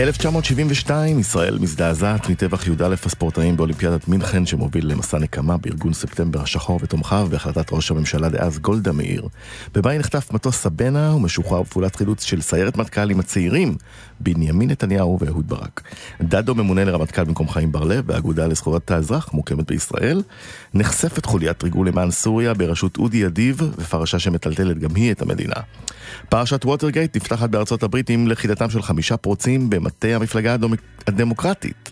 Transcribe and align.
1972, 0.00 1.18
ישראל 1.18 1.58
מזדעזעת 1.58 2.28
מטבח 2.28 2.66
י"א 2.66 2.94
הספורטאים 3.06 3.56
באולימפיאדת 3.56 4.08
מינכן 4.08 4.46
שמוביל 4.46 4.86
למסע 4.86 5.18
נקמה 5.18 5.56
בארגון 5.56 5.92
ספטמבר 5.92 6.42
השחור 6.42 6.80
ותומכיו 6.82 7.28
בהחלטת 7.30 7.72
ראש 7.72 7.90
הממשלה 7.90 8.28
דאז 8.28 8.58
גולדה 8.58 8.92
מאיר. 8.92 9.28
בבאי 9.74 9.98
נחטף 9.98 10.32
מטוס 10.32 10.56
סבנה 10.56 11.14
ומשוחרר 11.14 11.62
בפעולת 11.62 11.96
חילוץ 11.96 12.24
של 12.24 12.40
סיירת 12.40 12.76
מטכ"לים 12.76 13.20
הצעירים 13.20 13.76
בנימין 14.20 14.70
נתניהו 14.70 15.18
ואהוד 15.20 15.48
ברק. 15.48 15.82
דדו 16.22 16.54
ממונה 16.54 16.84
לרמטכ"ל 16.84 17.24
במקום 17.24 17.48
חיים 17.48 17.72
בר-לב 17.72 18.04
והאגודה 18.06 18.46
לזכויות 18.46 18.90
האזרח 18.90 19.32
מוקמת 19.32 19.66
בישראל. 19.66 20.22
נחשפת 20.74 21.26
חוליית 21.26 21.62
ריגול 21.62 21.88
למען 21.88 22.10
סוריה 22.10 22.54
בראשות 22.54 22.98
אודי 22.98 23.26
אדיב 23.26 23.60
ופרשה 23.78 24.18
שמטלטלת 24.18 24.78
גם 24.78 24.94
היא 24.94 25.12
את 25.12 25.22
המדינה. 25.22 25.56
פרשת 26.28 26.64
ווטרגייט 26.64 27.16
נפתחת 27.16 27.50
בארצות 27.50 27.82
הברית 27.82 28.10
עם 28.10 28.26
לכידתם 28.28 28.70
של 28.70 28.82
חמישה 28.82 29.16
פרוצים 29.16 29.70
במטה 29.90 30.08
המפלגה 30.08 30.56
הדמוקרטית. 31.06 31.90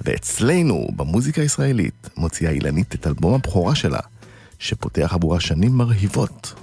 ואצלנו, 0.00 0.86
במוזיקה 0.96 1.42
הישראלית, 1.42 2.08
מוציאה 2.16 2.50
אילנית 2.50 2.94
את 2.94 3.06
אלבום 3.06 3.34
הבכורה 3.34 3.74
שלה, 3.74 4.00
שפותח 4.58 5.10
עבורה 5.14 5.40
שנים 5.40 5.72
מרהיבות. 5.72 6.54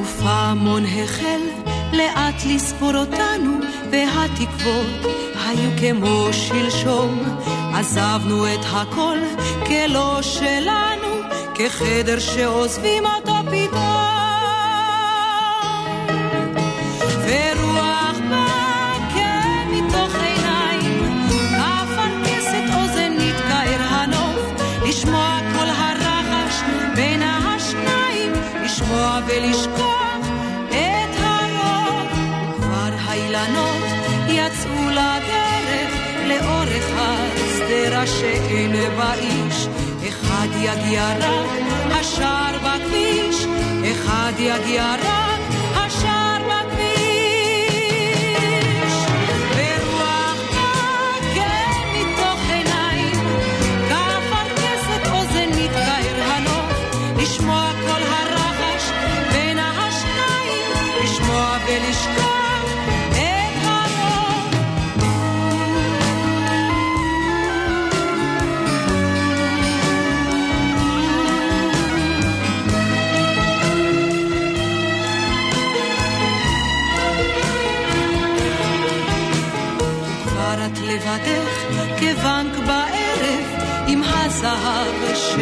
ופעמון 0.00 0.84
החל 0.84 1.61
לאט 1.92 2.44
לספור 2.46 2.94
אותנו, 2.96 3.58
והתקוות 3.90 5.12
היו 5.46 5.70
כמו 5.80 6.28
שלשום. 6.32 7.22
עזבנו 7.74 8.46
את 8.54 8.64
הכל 8.64 9.18
כלא 9.66 10.22
שלנו, 10.22 11.08
כחדר 11.54 12.18
שעוזבים 12.18 13.04
אותו 13.06 13.34
פתאום. 13.50 13.91
השדרה 38.52 38.72
שאין 38.72 38.96
בה 38.96 39.14
איש. 39.14 39.68
אחד 40.08 40.48
יגיע 40.60 41.08
רק 41.18 41.46
השער 41.90 42.58
בכביש, 42.58 43.46
אחד 43.92 44.32
יגיע 44.38 44.94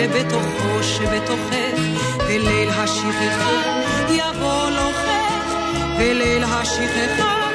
שבתוכו 0.01 0.83
שבתוכך 0.83 1.81
וליל 2.29 2.69
השכחה 2.71 3.63
יבוא 4.09 4.71
לוחך 4.71 5.55
וליל 5.99 6.45
השכחה 6.45 7.50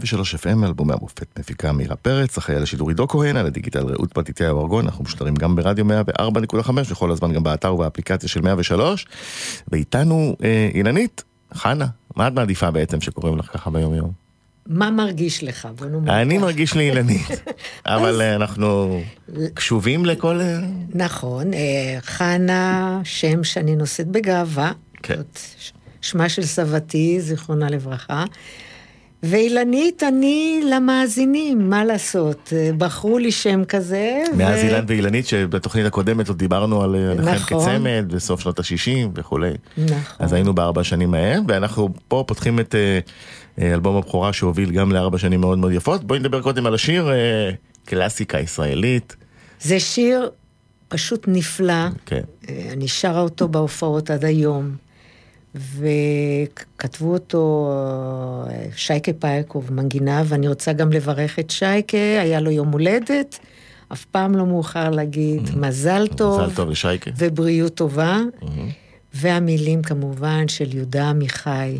ושלוש 0.00 0.34
FM, 0.34 0.64
אלבומי 0.64 0.92
המופת 0.92 1.38
מפיקה 1.38 1.72
מירה 1.72 1.96
פרץ, 1.96 2.38
אחראי 2.38 2.56
על 2.56 2.62
השידור 2.62 2.88
עידו 2.88 3.08
כהן, 3.08 3.36
על 3.36 3.46
הדיגיטל 3.46 3.86
רעות 3.86 4.18
מתתיהו 4.18 4.60
ארגון, 4.60 4.84
אנחנו 4.84 5.04
משדרים 5.04 5.34
גם 5.34 5.56
ברדיו 5.56 5.84
104.5 6.20 6.70
וכל 6.88 7.10
הזמן 7.10 7.32
גם 7.32 7.42
באתר 7.42 7.74
ובאפליקציה 7.74 8.28
של 8.28 8.40
103. 8.40 9.06
ואיתנו 9.68 10.36
אה, 10.44 10.68
אילנית, 10.74 11.24
חנה, 11.54 11.86
מה 12.16 12.28
את 12.28 12.32
מעדיפה 12.32 12.70
בעצם 12.70 13.00
שקוראים 13.00 13.38
לך 13.38 13.46
ככה 13.52 13.70
ביום 13.70 13.94
יום? 13.94 14.24
מה 14.66 14.90
מרגיש 14.90 15.44
לך? 15.44 15.68
בוא 15.76 15.86
נאמר. 15.86 16.22
אני 16.22 16.38
מרגיש 16.38 16.74
לי 16.74 16.90
אילנית, 16.90 17.26
אבל 17.86 18.22
אה, 18.22 18.34
אנחנו 18.34 19.00
קשובים 19.54 20.06
לכל... 20.06 20.40
אה, 20.40 20.58
נכון, 20.94 21.54
אה, 21.54 21.98
חנה, 22.00 23.00
שם 23.04 23.44
שאני 23.44 23.76
נושאת 23.76 24.06
בגאווה. 24.06 24.72
כן. 25.02 25.20
שמה 26.00 26.28
של 26.28 26.42
סבתי, 26.42 27.20
זיכרונה 27.20 27.70
לברכה. 27.70 28.24
ואילנית 29.24 30.02
אני 30.02 30.62
למאזינים, 30.70 31.70
מה 31.70 31.84
לעשות? 31.84 32.52
בחרו 32.78 33.18
לי 33.18 33.32
שם 33.32 33.64
כזה. 33.64 34.22
מאז 34.36 34.58
ו... 34.60 34.62
אילן 34.62 34.84
ואילנית, 34.88 35.26
שבתוכנית 35.26 35.86
הקודמת 35.86 36.28
עוד 36.28 36.38
דיברנו 36.38 36.82
על 36.82 37.14
נכון. 37.14 37.34
לכם 37.34 37.58
כצמד, 37.58 38.04
בסוף 38.08 38.40
שנות 38.40 38.58
ה-60 38.58 39.08
וכולי. 39.14 39.50
נכון. 39.78 39.96
אז 40.18 40.32
היינו 40.32 40.54
בארבע 40.54 40.84
שנים 40.84 41.14
ההם, 41.14 41.44
ואנחנו 41.48 41.88
פה 42.08 42.24
פותחים 42.26 42.60
את 42.60 42.74
uh, 42.74 43.62
אלבום 43.62 43.96
הבכורה 43.96 44.32
שהוביל 44.32 44.70
גם 44.70 44.92
לארבע 44.92 45.18
שנים 45.18 45.40
מאוד 45.40 45.58
מאוד 45.58 45.72
יפות. 45.72 46.04
בואי 46.04 46.18
נדבר 46.18 46.42
קודם 46.42 46.66
על 46.66 46.74
השיר, 46.74 47.10
קלאסיקה 47.84 48.40
ישראלית. 48.40 49.16
זה 49.60 49.80
שיר 49.80 50.30
פשוט 50.88 51.24
נפלא. 51.28 51.88
כן. 52.06 52.22
אני 52.72 52.88
שרה 52.88 53.20
אותו 53.20 53.48
בהופעות 53.48 54.10
עד 54.10 54.24
היום. 54.24 54.83
וכתבו 55.54 57.12
אותו 57.12 57.72
אה, 58.50 58.66
שייקה 58.76 59.12
פייקוב, 59.12 59.72
מנגינה, 59.72 60.22
ואני 60.26 60.48
רוצה 60.48 60.72
גם 60.72 60.92
לברך 60.92 61.38
את 61.38 61.50
שייקה, 61.50 61.98
היה 61.98 62.40
לו 62.40 62.50
יום 62.50 62.72
הולדת, 62.72 63.38
אף 63.92 64.04
פעם 64.04 64.34
לא 64.34 64.46
מאוחר 64.46 64.90
להגיד 64.90 65.48
mm-hmm. 65.48 65.56
מזל 65.56 66.06
טוב. 66.06 66.40
מזל 66.40 66.54
טוב 66.54 66.70
לשייקה. 66.70 67.10
ובריאות 67.16 67.74
טובה. 67.74 68.20
Mm-hmm. 68.40 68.46
והמילים 69.14 69.82
כמובן 69.82 70.48
של 70.48 70.76
יהודה 70.76 71.10
עמיחי. 71.10 71.78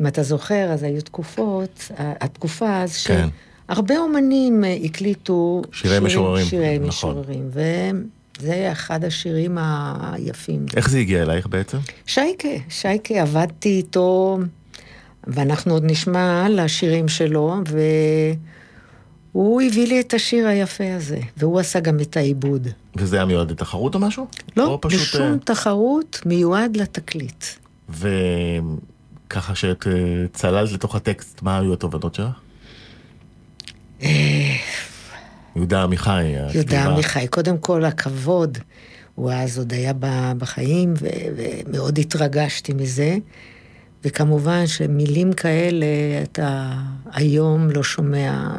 אם 0.00 0.06
אתה 0.06 0.22
זוכר, 0.22 0.70
אז 0.72 0.82
היו 0.82 1.02
תקופות, 1.02 1.90
התקופה 1.98 2.82
אז 2.82 3.06
כן. 3.06 3.28
שהרבה 3.68 3.98
אומנים 3.98 4.64
אה, 4.64 4.76
הקליטו 4.84 5.62
שירי 5.72 6.00
משוררים. 6.00 6.46
שירי 6.46 6.78
נכון. 6.78 6.88
משוררים, 6.88 7.48
והם... 7.52 8.15
זה 8.40 8.68
אחד 8.72 9.04
השירים 9.04 9.58
היפים. 10.00 10.66
איך 10.76 10.90
זה 10.90 10.98
הגיע 10.98 11.22
אלייך 11.22 11.46
בעצם? 11.46 11.78
שייקה, 12.06 12.48
שייקה, 12.68 13.14
עבדתי 13.14 13.68
איתו, 13.68 14.38
ואנחנו 15.26 15.72
עוד 15.72 15.84
נשמע 15.84 16.46
על 16.46 16.58
השירים 16.58 17.08
שלו, 17.08 17.56
הוא 19.32 19.62
הביא 19.62 19.86
לי 19.86 20.00
את 20.00 20.14
השיר 20.14 20.46
היפה 20.48 20.94
הזה, 20.94 21.18
והוא 21.36 21.60
עשה 21.60 21.80
גם 21.80 22.00
את 22.00 22.16
העיבוד. 22.16 22.68
וזה 22.96 23.16
היה 23.16 23.24
מיועד 23.24 23.50
לתחרות 23.50 23.94
או 23.94 24.00
משהו? 24.00 24.26
לא, 24.56 24.66
או 24.66 24.80
פשוט... 24.80 25.00
בשום 25.00 25.34
uh... 25.34 25.44
תחרות 25.44 26.20
מיועד 26.26 26.76
לתקליט. 26.76 27.44
וככה 27.88 29.54
שאת 29.54 29.82
uh, 29.82 29.86
צללת 30.32 30.72
לתוך 30.72 30.94
הטקסט, 30.94 31.42
מה 31.42 31.58
היו 31.58 31.72
התובנות 31.72 32.14
שלך? 32.14 32.40
יהודה 35.56 35.82
עמיחי. 35.82 36.34
יהודה 36.54 36.84
עמיחי, 36.84 37.28
קודם 37.28 37.58
כל 37.58 37.84
הכבוד. 37.84 38.58
הוא 39.14 39.32
אז 39.32 39.58
עוד 39.58 39.72
היה 39.72 39.92
בחיים, 40.38 40.94
ומאוד 41.00 41.98
התרגשתי 41.98 42.72
מזה. 42.72 43.16
וכמובן 44.04 44.66
שמילים 44.66 45.32
כאלה 45.32 45.86
אתה 46.22 46.72
היום 47.12 47.70
לא 47.70 47.82
שומע, 47.82 48.54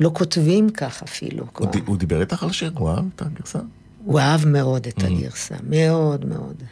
ולא 0.00 0.10
כותבים 0.14 0.70
כך 0.70 1.02
אפילו. 1.02 1.46
הוא, 1.58 1.66
ד... 1.66 1.76
הוא 1.86 1.96
דיבר 1.96 2.20
איתך 2.20 2.42
על 2.42 2.48
השיר? 2.48 2.72
הוא 2.74 2.90
אהב 2.90 3.04
את 3.16 3.22
הגרסה? 3.22 3.58
הוא 4.04 4.20
אהב 4.20 4.46
מאוד 4.46 4.86
את 4.86 4.98
mm. 4.98 5.06
הגרסה, 5.06 5.54
מאוד 5.68 6.24
מאוד. 6.24 6.62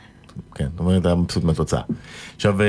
כן, 0.55 0.67
זאת 0.71 0.81
אומרת, 0.81 1.07
היה 1.07 1.15
מבסוט 1.15 1.45
מהתוצאה. 1.45 1.81
עכשיו, 2.37 2.63
אה, 2.63 2.67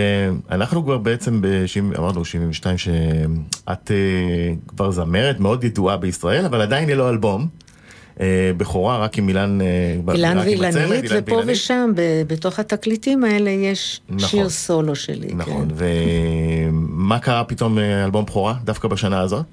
אנחנו 0.52 0.84
כבר 0.84 0.98
בעצם, 0.98 1.42
ב- 1.42 1.66
אמרנו 1.98 2.26
72, 2.26 2.78
שאת 2.78 3.92
אה, 3.92 4.54
כבר 4.68 4.92
זמרת 4.92 5.40
מאוד 5.40 5.64
ידועה 5.64 5.98
בישראל, 5.98 6.46
אבל 6.46 6.62
עדיין 6.62 6.90
ללא 6.90 7.10
אלבום. 7.10 7.48
אה, 8.20 8.52
בכורה 8.58 8.98
רק 8.98 9.18
עם 9.18 9.30
אילן... 9.30 9.60
אילן 10.14 10.38
ואילנית, 10.38 11.06
ופה 11.16 11.42
ושם, 11.46 11.92
בתוך 12.28 12.60
התקליטים 12.60 13.24
האלה 13.24 13.50
יש 13.50 14.02
נכון, 14.10 14.30
שיר 14.30 14.50
סולו 14.50 14.96
שלי. 14.96 15.34
נכון, 15.34 15.68
כן. 15.70 15.76
ומה 16.72 17.20
קרה 17.20 17.44
פתאום 17.44 17.78
אלבום 17.80 18.26
בכורה, 18.26 18.56
דווקא 18.64 18.88
בשנה 18.88 19.22
הזאת? 19.22 19.46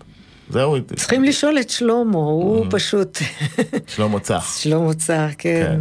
זהו. 0.50 0.76
צריכים 0.96 1.24
לשאול 1.24 1.58
את 1.60 1.70
שלמה, 1.70 2.18
הוא 2.18 2.66
פשוט... 2.70 3.18
שלמה 3.86 4.20
צח. 4.20 4.56
שלמה 4.62 4.94
צח, 4.94 5.30
כן. 5.38 5.80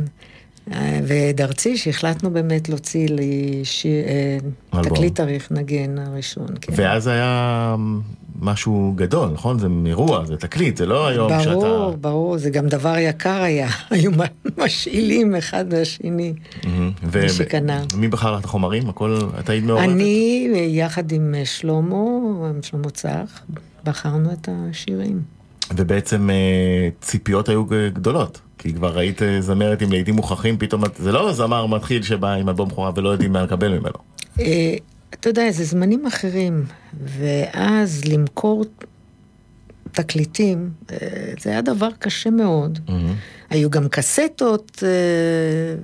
כן. 0.69 1.03
ודרצי, 1.07 1.77
שהחלטנו 1.77 2.31
באמת 2.31 2.69
להוציא 2.69 3.07
לי 3.09 3.61
שיר, 3.63 4.05
תקליט 4.83 5.15
תאריך 5.15 5.51
נגן 5.51 5.97
הראשון. 5.97 6.47
כן. 6.61 6.73
ואז 6.75 7.07
היה 7.07 7.75
משהו 8.41 8.93
גדול, 8.95 9.29
נכון? 9.33 9.59
זה 9.59 9.67
אירוע, 9.85 10.25
זה 10.25 10.37
תקליט, 10.37 10.77
זה 10.77 10.85
לא 10.85 11.07
היום 11.07 11.29
ברור, 11.29 11.43
שאתה... 11.43 11.55
ברור, 11.55 11.95
ברור, 11.97 12.37
זה 12.37 12.49
גם 12.49 12.67
דבר 12.67 12.97
יקר 12.97 13.41
היה. 13.41 13.69
היו 13.89 14.11
משאילים 14.57 15.35
אחד 15.35 15.73
מהשני, 15.73 16.33
מי 17.13 17.29
שקנה. 17.29 17.83
מי 17.95 18.07
בחר 18.07 18.37
את 18.37 18.45
החומרים? 18.45 18.89
הכל, 18.89 19.19
את 19.39 19.49
היית 19.49 19.63
מעורבת? 19.63 19.89
אני, 19.89 20.47
יחד 20.69 21.11
עם 21.11 21.35
שלמה, 21.45 21.95
שלמה 22.61 22.89
צח, 22.89 23.41
בחרנו 23.83 24.31
את 24.31 24.49
השירים. 24.51 25.38
ובעצם 25.75 26.29
אה, 26.29 26.89
ציפיות 27.01 27.49
היו 27.49 27.65
גדולות. 27.93 28.41
כי 28.57 28.73
כבר 28.73 28.97
ראית 28.97 29.21
אה, 29.21 29.41
זמרת 29.41 29.81
עם 29.81 29.91
לעיתים 29.91 30.15
מוכחים, 30.15 30.57
פתאום 30.57 30.83
זה 30.97 31.11
לא 31.11 31.33
זמר 31.33 31.65
מתחיל 31.65 32.03
שבא 32.03 32.33
עם 32.33 32.49
אלבום 32.49 32.69
בכורה 32.69 32.91
ולא 32.95 33.09
יודעים 33.09 33.31
מה 33.31 33.43
לקבל 33.43 33.77
ממנו. 33.79 33.95
אה, 34.39 34.75
אתה 35.09 35.29
יודע, 35.29 35.51
זה 35.51 35.63
זמנים 35.63 36.05
אחרים, 36.05 36.65
ואז 36.93 38.05
למכור 38.05 38.65
תקליטים, 39.91 40.69
זה 41.39 41.49
היה 41.49 41.61
דבר 41.61 41.89
קשה 41.99 42.29
מאוד. 42.29 42.79
Mm-hmm. 42.87 42.91
היו 43.49 43.69
גם 43.69 43.87
קסטות, 43.89 44.83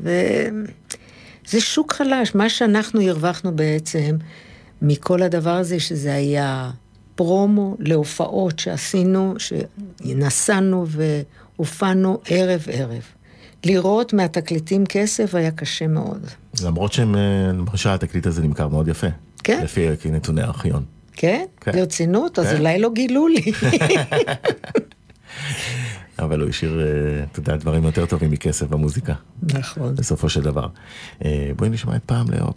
וזה 0.02 1.62
שוק 1.62 1.94
חלש. 1.94 2.36
מה 2.36 2.50
שאנחנו 2.50 3.02
הרווחנו 3.02 3.56
בעצם 3.56 4.16
מכל 4.82 5.22
הדבר 5.22 5.52
הזה, 5.52 5.80
שזה 5.80 6.14
היה 6.14 6.72
פרומו 7.16 7.76
להופעות 7.80 8.60
שעשינו, 8.60 9.36
שנסענו 9.38 10.86
והופענו 10.88 12.20
ערב-ערב. 12.30 13.02
לראות 13.66 14.14
מהתקליטים 14.14 14.86
כסף 14.86 15.36
היה 15.36 15.52
קשה 15.52 15.88
מאוד. 15.88 16.28
למרות 16.64 16.94
שלמשל 16.94 17.90
התקליט 17.90 18.28
הזה 18.28 18.42
נמכר 18.42 18.68
מאוד 18.68 18.88
יפה. 18.88 19.08
כן. 19.44 19.62
לפי 19.64 20.12
נתוני 20.12 20.42
הארכיון. 20.42 20.84
כן? 21.14 21.46
כן. 21.62 21.72
ברצינות? 21.72 22.40
אז 22.40 22.48
כן. 22.48 22.58
אולי 22.58 22.80
לא 22.80 22.90
גילו 22.94 23.28
לי. 23.28 23.52
אבל 26.20 26.42
הוא 26.42 26.50
השאיר, 26.50 26.80
אה, 26.80 27.24
אתה 27.32 27.40
יודע, 27.40 27.56
דברים 27.56 27.84
יותר 27.84 28.06
טובים 28.06 28.32
מכסף 28.32 28.68
במוזיקה. 28.68 29.14
נכון. 29.44 29.96
בסופו 29.96 30.30
של 30.30 30.42
דבר. 30.42 30.68
אה, 31.26 31.52
בואי 31.56 31.70
נשמע 31.70 31.96
את 31.96 32.02
פעם 32.06 32.26
לאהוב. 32.32 32.54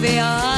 verra. 0.00 0.49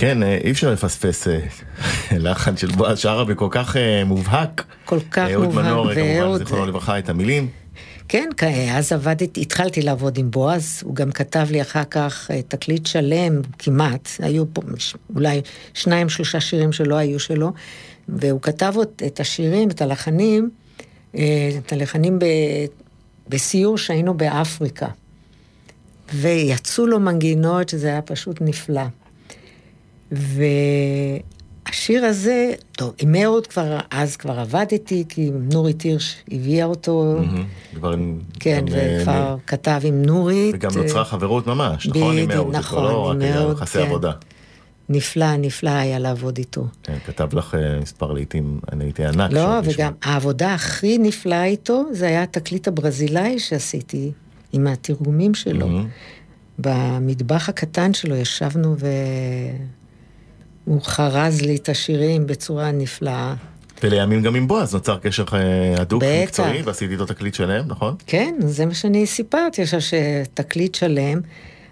כן, 0.00 0.22
אה, 0.22 0.38
אי 0.44 0.50
אפשר 0.50 0.72
לפספס 0.72 1.28
אה, 1.28 1.40
לחן 2.18 2.56
של 2.56 2.66
בועז 2.66 2.98
שרה 2.98 3.34
כל 3.34 3.48
כך 3.50 3.76
אה, 3.76 4.04
מובהק. 4.04 4.64
כל 4.84 4.98
כך 5.10 5.18
מובהק. 5.18 5.34
אהוד 5.34 5.54
מנור, 5.54 5.94
כמובן, 5.94 6.38
זיכרונו 6.38 6.66
לברכה, 6.66 6.98
את 6.98 7.08
המילים. 7.08 7.48
כן, 8.08 8.28
אז 8.72 8.92
עבדתי, 8.92 9.40
התחלתי 9.40 9.82
לעבוד 9.82 10.18
עם 10.18 10.30
בועז, 10.30 10.82
הוא 10.84 10.94
גם 10.94 11.12
כתב 11.12 11.46
לי 11.50 11.62
אחר 11.62 11.84
כך 11.84 12.30
תקליט 12.48 12.86
שלם, 12.86 13.40
כמעט, 13.58 14.08
היו 14.18 14.44
פה 14.52 14.62
אולי 15.14 15.40
שניים, 15.74 16.08
שלושה 16.08 16.40
שירים 16.40 16.72
שלא 16.72 16.94
היו 16.94 17.20
שלו, 17.20 17.52
והוא 18.08 18.40
כתב 18.40 18.74
את 19.06 19.20
השירים, 19.20 19.68
את 19.68 19.82
הלחנים, 19.82 20.50
את 21.14 21.72
הלחנים 21.72 22.18
ב, 22.18 22.24
בסיור 23.28 23.78
שהיינו 23.78 24.14
באפריקה. 24.14 24.88
ויצאו 26.14 26.86
לו 26.86 27.00
מנגינות 27.00 27.68
שזה 27.68 27.88
היה 27.88 28.02
פשוט 28.02 28.36
נפלא. 28.40 28.82
והשיר 30.12 32.04
הזה, 32.04 32.52
טוב, 32.72 32.94
עם 32.98 33.14
אהוד 33.14 33.46
כבר, 33.46 33.78
אז 33.90 34.16
כבר 34.16 34.40
עבדתי, 34.40 35.04
כי 35.08 35.30
נורית 35.52 35.82
הירש 35.82 36.16
הביאה 36.30 36.64
אותו. 36.64 37.16
כבר 37.74 37.92
עם... 37.92 38.18
כן, 38.40 38.64
וכבר 38.70 39.36
כתב 39.46 39.80
עם 39.84 40.02
נורית. 40.02 40.54
וגם 40.54 40.70
נוצרה 40.76 41.04
חברות 41.04 41.46
ממש, 41.46 41.86
נכון? 41.86 42.18
עם 42.18 42.30
אהוד, 42.30 42.56
נכון, 42.56 42.84
לא 42.84 43.12
עם 43.12 43.22
אהוד, 43.22 43.56
יחסי 43.56 43.78
כן. 43.78 43.84
עבודה. 43.84 44.12
נפלא, 44.88 45.36
נפלא 45.36 45.70
היה 45.70 45.98
לעבוד 45.98 46.38
איתו. 46.38 46.66
כן, 46.82 46.98
כתב 47.06 47.34
לך 47.34 47.54
אה, 47.54 47.80
מספר 47.80 48.12
לעיתים, 48.12 48.60
אני 48.72 48.84
הייתי 48.84 49.04
ענק. 49.04 49.32
לא, 49.32 49.48
וגם 49.64 49.92
העבודה 50.02 50.54
הכי 50.54 50.98
נפלאה 50.98 51.44
איתו, 51.44 51.84
זה 51.92 52.06
היה 52.06 52.22
התקליט 52.22 52.68
הברזילאי 52.68 53.38
שעשיתי, 53.38 54.12
עם 54.52 54.66
התרגומים 54.66 55.34
שלו. 55.34 55.68
במטבח 56.58 57.48
הקטן 57.48 57.94
שלו 57.94 58.16
ישבנו 58.16 58.76
ו... 58.78 58.86
הוא 60.68 60.80
חרז 60.82 61.40
לי 61.40 61.56
את 61.56 61.68
השירים 61.68 62.26
בצורה 62.26 62.70
נפלאה. 62.72 63.34
ולימים 63.82 64.22
גם 64.22 64.34
עם 64.34 64.48
בועז 64.48 64.74
נוצר 64.74 64.98
קשר 64.98 65.24
אה, 65.32 65.80
הדוק 65.80 66.02
מקצועי, 66.22 66.62
ועשיתי 66.62 66.92
איתו 66.92 67.06
תקליט 67.06 67.34
שלם, 67.34 67.64
נכון? 67.66 67.94
כן, 68.06 68.34
זה 68.38 68.66
מה 68.66 68.74
שאני 68.74 69.06
סיפרתי 69.06 69.62
עכשיו, 69.62 69.80
שתקליט 69.80 70.74
שלם. 70.74 71.20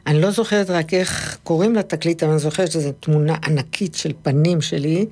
אני 0.06 0.20
לא 0.20 0.30
זוכרת 0.30 0.70
רק 0.70 0.94
איך 0.94 1.38
קוראים 1.44 1.74
לתקליט, 1.74 2.22
אבל 2.22 2.32
אני 2.32 2.40
זוכרת 2.40 2.72
שזו 2.72 2.92
תמונה 3.00 3.36
ענקית 3.46 3.94
של 3.94 4.12
פנים 4.22 4.60
שלי. 4.60 5.06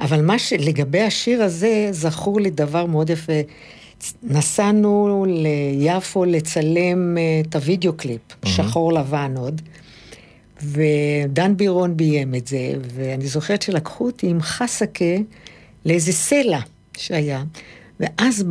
אבל 0.00 0.22
מה 0.22 0.38
שלגבי 0.38 1.02
השיר 1.02 1.42
הזה, 1.42 1.88
זכור 1.90 2.40
לי 2.40 2.50
דבר 2.50 2.86
מאוד 2.86 3.10
יפה. 3.10 3.40
נסענו 4.22 5.26
ליפו 5.28 6.24
לצלם 6.24 7.18
אה, 7.18 7.22
את 7.48 7.56
הוידאו 7.56 7.92
קליפ, 7.92 8.20
mm-hmm. 8.20 8.48
שחור 8.48 8.92
לבן 8.92 9.34
עוד. 9.36 9.60
ודן 10.62 11.56
בירון 11.56 11.96
ביים 11.96 12.34
את 12.34 12.46
זה, 12.46 12.72
ואני 12.94 13.26
זוכרת 13.26 13.62
שלקחו 13.62 14.06
אותי 14.06 14.26
עם 14.26 14.40
חסקה 14.42 15.14
לאיזה 15.84 16.12
סלע 16.12 16.60
שהיה, 16.96 17.44
ואז 18.00 18.44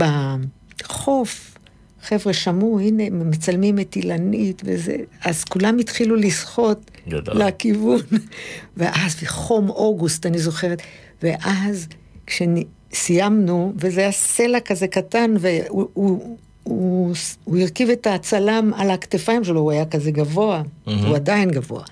בחוף, 0.81 1.57
חבר'ה 2.01 2.33
שמעו, 2.33 2.79
הנה, 2.79 3.03
מצלמים 3.09 3.79
את 3.79 3.95
אילנית 3.95 4.61
וזה, 4.65 4.95
אז 5.25 5.43
כולם 5.43 5.77
התחילו 5.77 6.15
לשחות 6.15 6.91
לכיוון, 7.07 8.01
ואז 8.77 9.15
בחום 9.23 9.69
אוגוסט, 9.69 10.25
אני 10.25 10.39
זוכרת, 10.39 10.81
ואז 11.23 11.87
כשסיימנו, 12.27 13.73
וזה 13.77 14.01
היה 14.01 14.11
סלע 14.11 14.59
כזה 14.59 14.87
קטן, 14.87 15.33
והוא... 15.39 16.37
הוא, 16.63 17.13
הוא 17.43 17.57
הרכיב 17.57 17.89
את 17.89 18.07
הצלם 18.07 18.71
על 18.75 18.91
הכתפיים 18.91 19.43
שלו, 19.43 19.59
הוא 19.59 19.71
היה 19.71 19.85
כזה 19.85 20.11
גבוה, 20.11 20.61
mm-hmm. 20.61 20.91
הוא 21.07 21.15
עדיין 21.15 21.51
גבוה. 21.51 21.83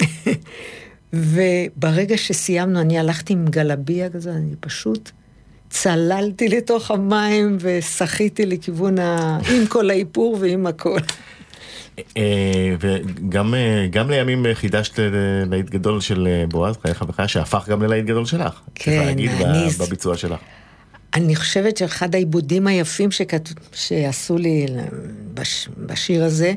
וברגע 1.12 2.16
שסיימנו, 2.16 2.80
אני 2.80 2.98
הלכתי 2.98 3.32
עם 3.32 3.44
גלביה 3.44 4.10
כזה, 4.10 4.32
אני 4.32 4.54
פשוט 4.60 5.10
צללתי 5.70 6.48
לתוך 6.48 6.90
המים 6.90 7.56
ושחיתי 7.60 8.46
לכיוון 8.46 8.98
ה... 8.98 9.38
עם 9.54 9.66
כל 9.66 9.90
האיפור 9.90 10.36
ועם 10.40 10.66
הכל. 10.66 10.98
אה, 12.16 12.74
וגם 12.80 13.54
אה, 13.54 13.86
לימים 14.08 14.46
חידשת 14.54 14.98
להיט 15.50 15.70
גדול 15.70 16.00
של 16.00 16.26
אה, 16.26 16.44
בועז, 16.48 16.76
חייך 16.82 17.04
וחיה, 17.08 17.28
שהפך 17.28 17.68
גם 17.68 17.82
ללהיט 17.82 18.04
גדול 18.04 18.24
שלך. 18.24 18.60
כן, 18.74 19.02
אני... 19.02 19.28
צריך 19.28 19.40
להגיד 19.40 19.72
בביצוע 19.78 20.16
שלך. 20.16 20.40
אני 21.14 21.36
חושבת 21.36 21.76
שאחד 21.76 22.14
העיבודים 22.14 22.66
היפים 22.66 23.10
שכת... 23.10 23.48
שעשו 23.72 24.38
לי 24.38 24.66
בש... 25.34 25.68
בשיר 25.86 26.24
הזה, 26.24 26.54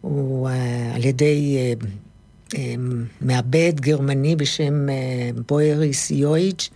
הוא 0.00 0.48
uh, 0.48 0.52
על 0.94 1.04
ידי 1.04 1.56
uh, 1.80 1.84
uh, 2.54 2.56
מעבד 3.20 3.80
גרמני 3.80 4.36
בשם 4.36 4.86
uh, 4.88 5.40
בויריס 5.48 6.10
יויץ', 6.10 6.70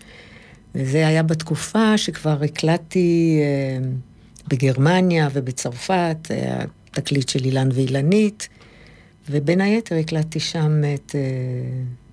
וזה 0.74 1.06
היה 1.06 1.22
בתקופה 1.22 1.98
שכבר 1.98 2.42
הקלטתי 2.42 3.40
uh, 3.40 4.48
בגרמניה 4.48 5.28
ובצרפת, 5.32 6.16
היה 6.28 6.58
תקליט 6.90 7.28
של 7.28 7.44
אילן 7.44 7.68
ואילנית, 7.72 8.48
ובין 9.30 9.60
היתר 9.60 9.96
הקלטתי 9.96 10.40
שם 10.40 10.82
את... 10.94 11.10
Uh, 11.10 12.05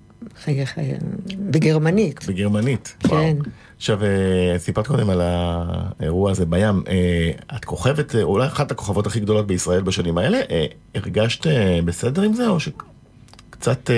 חיי 0.44 0.66
חיי... 0.66 0.94
בגרמנית. 1.38 2.26
בגרמנית, 2.28 2.96
כן. 3.00 3.08
וואו. 3.08 3.34
עכשיו, 3.76 4.04
אה, 4.04 4.58
סיפרת 4.58 4.86
קודם 4.86 5.10
על 5.10 5.20
האירוע 5.22 6.30
הזה 6.30 6.46
בים. 6.46 6.82
אה, 6.88 7.30
את 7.56 7.64
כוכבת, 7.64 8.14
אה, 8.14 8.22
אולי 8.22 8.46
אחת 8.46 8.70
הכוכבות 8.70 9.06
הכי 9.06 9.20
גדולות 9.20 9.46
בישראל 9.46 9.82
בשנים 9.82 10.18
האלה. 10.18 10.40
הרגשת 10.94 11.46
בסדר 11.84 12.22
עם 12.22 12.34
זה, 12.34 12.48
או 12.48 12.60
שקצת 12.60 13.90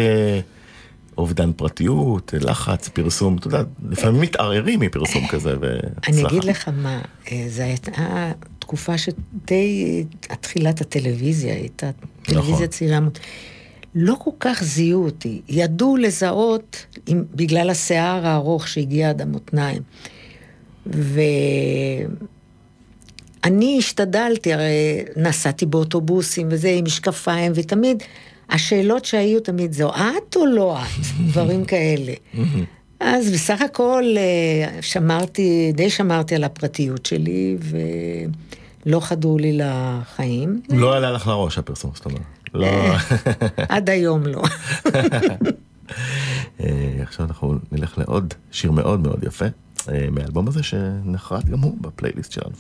אובדן 1.19 1.53
פרטיות, 1.53 2.35
לחץ, 2.41 2.89
פרסום, 2.89 3.37
אתה 3.37 3.47
יודע, 3.47 3.63
לפעמים 3.91 4.21
מתערערים 4.21 4.81
מפרסום 4.81 5.27
כזה 5.29 5.55
והצלחה. 5.61 6.09
אני 6.09 6.27
אגיד 6.27 6.45
לך 6.45 6.69
מה, 6.83 7.01
זו 7.49 7.63
הייתה 7.63 8.33
תקופה 8.59 8.99
שדי, 8.99 10.05
תחילת 10.41 10.81
הטלוויזיה, 10.81 11.55
הייתה 11.55 11.91
טלוויזיה 12.23 12.55
נכון. 12.55 12.67
צעירה. 12.67 13.01
לא 13.99 14.15
כל 14.19 14.31
כך 14.41 14.65
זיהו 14.65 15.05
אותי. 15.05 15.41
ידעו 15.49 15.97
לזהות 15.97 16.87
עם, 17.07 17.25
בגלל 17.35 17.71
השיער 17.71 18.27
הארוך 18.27 18.69
שהגיע 18.69 19.11
עד 19.11 19.23
המותניים. 19.23 19.83
ואני 23.45 23.77
השתדלתי, 23.79 24.53
הרי 24.53 25.05
נסעתי 25.17 25.67
באוטובוסים 25.67 26.49
וזה, 26.51 26.71
עם 26.71 26.85
משקפיים, 26.85 27.53
ותמיד, 27.55 28.03
השאלות 28.51 29.05
שהיו 29.05 29.41
תמיד, 29.41 29.73
זו 29.73 29.91
את 29.95 30.37
או 30.37 30.47
לא 30.47 30.79
את? 30.79 30.87
דברים 31.31 31.65
כאלה. 31.65 32.13
אז 33.01 33.31
בסך 33.31 33.63
הכל 33.63 34.05
אה, 34.17 34.83
שמרתי, 34.83 35.73
די 35.75 35.91
שמרתי 35.91 36.35
על 36.35 36.45
הפרטיות 36.45 37.07
שלי, 37.07 37.57
ולא 38.87 39.01
חדרו 39.01 39.39
לי 39.39 39.59
לחיים. 39.59 40.61
לא 40.71 40.97
עלה 40.97 41.11
לך 41.11 41.27
לראש 41.27 41.59
הפרסום, 41.59 41.91
זאת 41.95 42.05
אומרת. 42.05 42.36
לא. 42.55 42.97
עד 43.69 43.91
היום 43.91 44.27
לא. 44.27 44.43
אה, 46.61 46.99
עכשיו 47.03 47.27
אנחנו 47.27 47.55
נלך 47.73 47.99
לעוד 47.99 48.35
שיר 48.51 48.71
מאוד 48.71 49.01
מאוד 49.01 49.25
יפה 49.25 49.47
אה, 49.89 50.07
מהאלבום 50.11 50.49
הזה 50.49 50.63
שנחרט 50.63 51.45
גם 51.45 51.61
הוא 51.61 51.77
בפלייליסט 51.81 52.33
שלנו. 52.33 52.57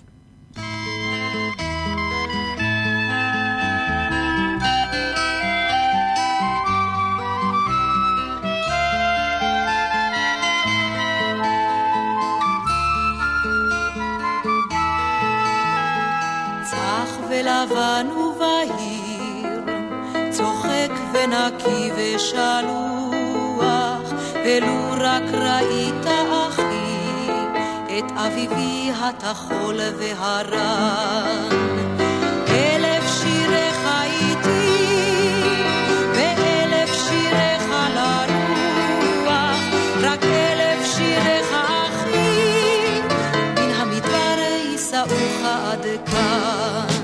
ולבן 17.30 18.06
ובהיר 18.10 19.45
ונקי 21.12 21.90
ושלוח, 21.96 23.66
ולו 24.44 24.90
רק 25.00 25.22
ראית 25.32 26.06
אחי, 26.30 27.30
את 27.98 28.04
אביבי 28.16 28.90
הטחול 29.00 29.80
והרן. 29.98 31.48
אלף 32.48 33.04
שיריך 33.20 33.86
ואלף 36.12 36.94
רק 40.02 40.24
אלף 40.24 40.96
אחי, 41.52 43.00
מן 43.54 43.72
עד 45.44 45.86
כאן. 46.06 46.95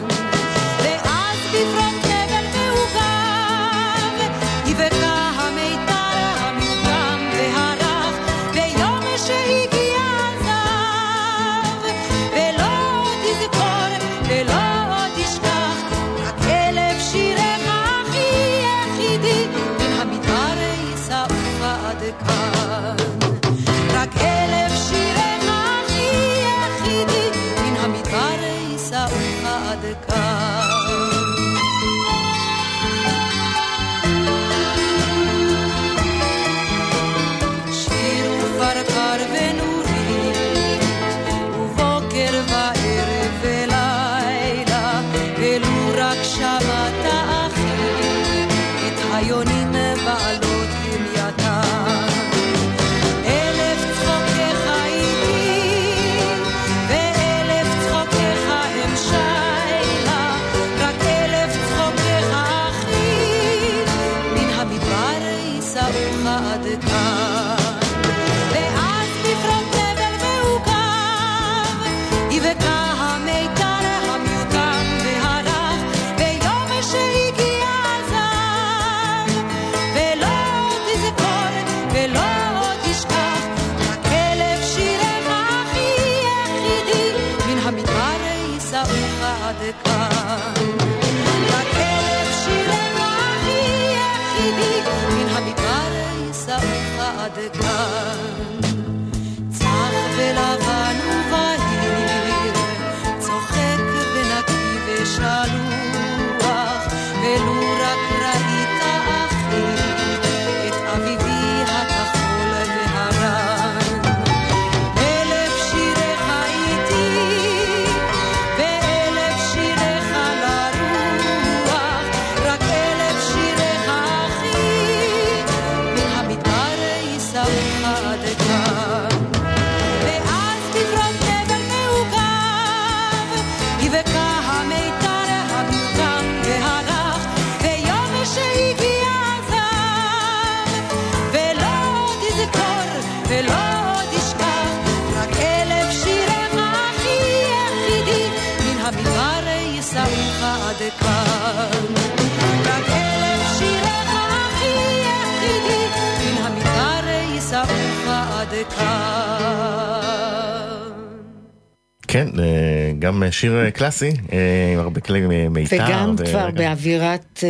כן, 162.08 162.28
אה, 162.38 162.92
גם 162.98 163.22
שיר 163.30 163.70
קלאסי, 163.70 164.10
אה, 164.32 164.72
עם 164.72 164.78
הרבה 164.78 165.00
כלי 165.00 165.48
מיתר. 165.50 165.76
וגם 165.76 166.14
ו... 166.18 166.26
כבר 166.26 166.50
באווירת 166.50 167.40
אה, 167.42 167.48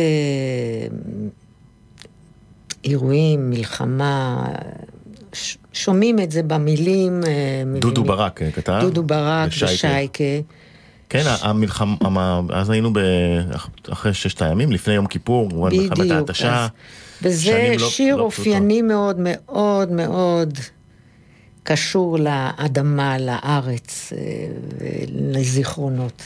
אירועים, 2.83 3.49
מלחמה, 3.49 4.45
שומעים 5.73 6.19
את 6.19 6.31
זה 6.31 6.43
במילים. 6.43 7.21
דודו 7.79 8.03
ברק 8.03 8.41
כתב. 8.53 8.77
דודו 8.81 9.03
ברק 9.03 9.49
ושייקה. 9.49 10.23
כן, 11.13 11.23
המלחמה, 11.41 12.41
אז 12.53 12.69
היינו 12.69 12.91
אחרי 13.91 14.13
ששת 14.13 14.41
הימים, 14.41 14.71
לפני 14.71 14.93
יום 14.93 15.07
כיפור, 15.07 15.49
מלחמת 15.69 16.11
ההתשה. 16.11 16.67
וזה 17.21 17.75
לא- 17.79 17.89
שיר 17.89 18.15
לא 18.15 18.21
אופייני 18.23 18.81
מאוד 18.81 19.15
מאוד 19.19 19.91
מאוד 19.91 20.57
קשור 21.63 22.17
לאדמה, 22.19 23.17
לארץ 23.17 24.13
אה, 24.17 24.47
ולזיכרונות. 24.79 26.21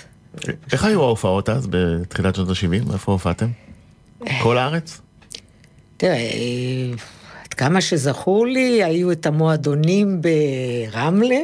איך 0.72 0.84
היו 0.84 1.04
ההופעות 1.04 1.50
אז, 1.50 1.68
בתחילת 1.70 2.36
שנות 2.36 2.50
ה-70? 2.50 2.94
איפה 2.94 3.12
הופעתם? 3.12 3.48
כל 4.42 4.58
הארץ? 4.58 5.02
תראה, 5.98 6.18
עד 7.46 7.54
כמה 7.54 7.82
שזכור 7.82 8.48
לי, 8.48 8.84
היו 8.84 9.12
את 9.12 9.26
המועדונים 9.26 10.22
ברמלה. 10.22 11.40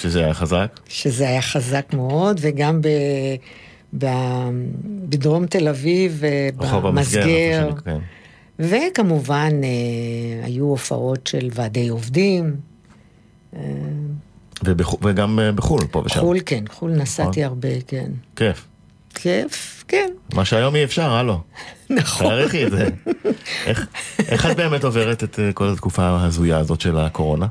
שזה 0.00 0.24
היה 0.24 0.34
חזק? 0.34 0.80
שזה 0.88 1.28
היה 1.28 1.42
חזק 1.42 1.86
מאוד, 1.92 2.38
וגם 2.40 2.80
ב... 2.80 2.88
ב... 3.98 4.06
בדרום 5.08 5.46
תל 5.46 5.68
אביב, 5.68 6.22
במסגר. 6.56 7.70
כן. 7.84 7.98
וכמובן, 8.58 9.52
אה, 9.64 10.46
היו 10.46 10.64
הופעות 10.64 11.26
של 11.26 11.48
ועדי 11.54 11.88
עובדים. 11.88 12.56
ובח... 14.64 14.94
וגם 15.02 15.38
אה, 15.38 15.52
בחו"ל, 15.52 15.86
פה 15.90 16.02
ושם. 16.06 16.20
חו"ל, 16.20 16.38
כן, 16.46 16.64
חו"ל 16.70 16.90
נסעתי 16.90 17.40
נכון. 17.40 17.42
הרבה, 17.42 17.80
כן. 17.86 18.10
כיף. 18.36 18.66
כיף, 19.14 19.84
כן. 19.88 20.10
מה 20.34 20.44
שהיום 20.44 20.76
אי 20.76 20.84
אפשר, 20.84 21.10
הלו. 21.10 21.40
נכון. 21.90 22.26
תאריכי 22.26 22.66
את 22.66 22.70
זה. 22.70 22.88
איך, 23.66 23.86
איך 24.28 24.46
את 24.46 24.56
באמת 24.56 24.84
עוברת 24.84 25.24
את 25.24 25.40
אה, 25.40 25.52
כל 25.52 25.68
התקופה 25.68 26.02
ההזויה 26.02 26.58
הזאת 26.58 26.80
של 26.80 26.98
הקורונה? 26.98 27.46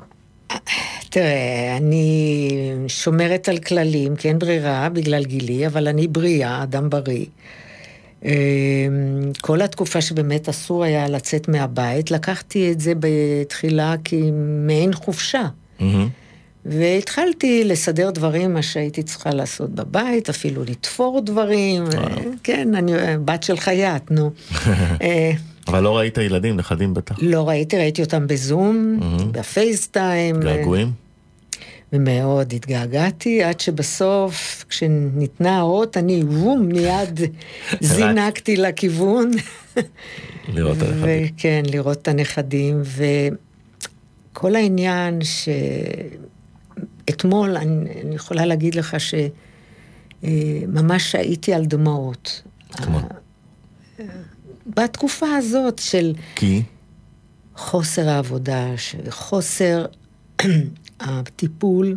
תראה, 1.10 1.78
אני 1.78 2.50
שומרת 2.88 3.50
על 3.50 3.58
כללים, 3.58 4.15
כי 4.15 4.28
אין 4.28 4.39
ברירה 4.39 4.89
בגלל 4.89 5.26
גילי, 5.26 5.68
אבל 5.68 5.88
אני 5.88 6.08
בריאה, 6.08 6.63
אדם 6.63 6.89
בריא. 6.89 7.26
אמ, 8.26 8.32
כל 9.41 9.62
התקופה 9.62 10.02
שבאמת 10.02 10.50
אסור 10.50 10.84
היה 10.84 11.08
לצאת 11.10 11.48
מהבית, 11.48 12.12
לקחתי 12.12 12.72
את 12.72 12.80
זה 12.80 12.94
בתחילה 13.00 13.96
כמעין 14.04 14.94
חופשה. 14.94 15.44
והתחלתי 16.65 17.63
לסדר 17.63 18.12
דברים, 18.12 18.54
מה 18.54 18.62
שהייתי 18.62 19.04
צריכה 19.04 19.30
לעשות 19.30 19.70
בבית, 19.70 20.30
אפילו 20.30 20.63
לתפור 20.63 21.22
דברים. 21.22 21.84
כן, 22.44 22.76
אני 22.76 22.91
בת 23.26 23.44
של 23.44 23.58
חייט, 23.58 24.12
נו. 24.12 24.32
אה, 25.67 25.73
אבל 25.73 25.84
לא 25.84 25.97
ראית 25.97 26.17
ילדים, 26.17 26.58
נכדים 26.58 26.93
בטח. 26.93 27.15
לא 27.21 27.47
ראיתי, 27.49 27.78
ראיתי 27.78 28.01
אותם 28.01 28.28
בזום, 28.28 28.99
בפייסטיים. 29.32 30.39
געגועים? 30.39 30.91
ומאוד 31.93 32.54
התגעגעתי, 32.54 33.43
עד 33.43 33.60
שבסוף, 33.60 34.65
כשניתנה 34.69 35.58
האות, 35.58 35.97
אני 35.97 36.23
וום, 36.23 36.62
מיד 36.62 37.19
זינקתי 37.82 38.58
לכיוון. 38.58 39.32
לראות 40.54 40.78
את 40.78 40.82
הנכדים. 40.84 41.28
כן, 41.38 41.63
לראות 41.65 41.97
את 42.01 42.08
הנכדים. 42.08 42.82
כל 44.34 44.56
העניין 44.56 45.19
שאתמול, 47.06 47.58
אני, 47.58 48.01
אני 48.01 48.15
יכולה 48.15 48.45
להגיד 48.45 48.75
לך 48.75 48.97
שממש 50.23 51.15
הייתי 51.15 51.54
על 51.54 51.65
דמעות. 51.65 52.41
כמו? 52.71 52.99
בתקופה 54.65 55.36
הזאת 55.36 55.80
של... 55.80 56.13
כי? 56.36 56.63
חוסר 57.56 58.10
העבודה, 58.10 58.65
חוסר 59.10 59.86
הטיפול 60.99 61.95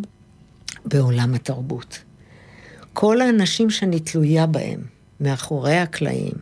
בעולם 0.85 1.35
התרבות. 1.35 1.99
כל 2.93 3.21
האנשים 3.21 3.71
שאני 3.71 4.01
תלויה 4.01 4.47
בהם, 4.47 4.81
מאחורי 5.21 5.77
הקלעים, 5.77 6.35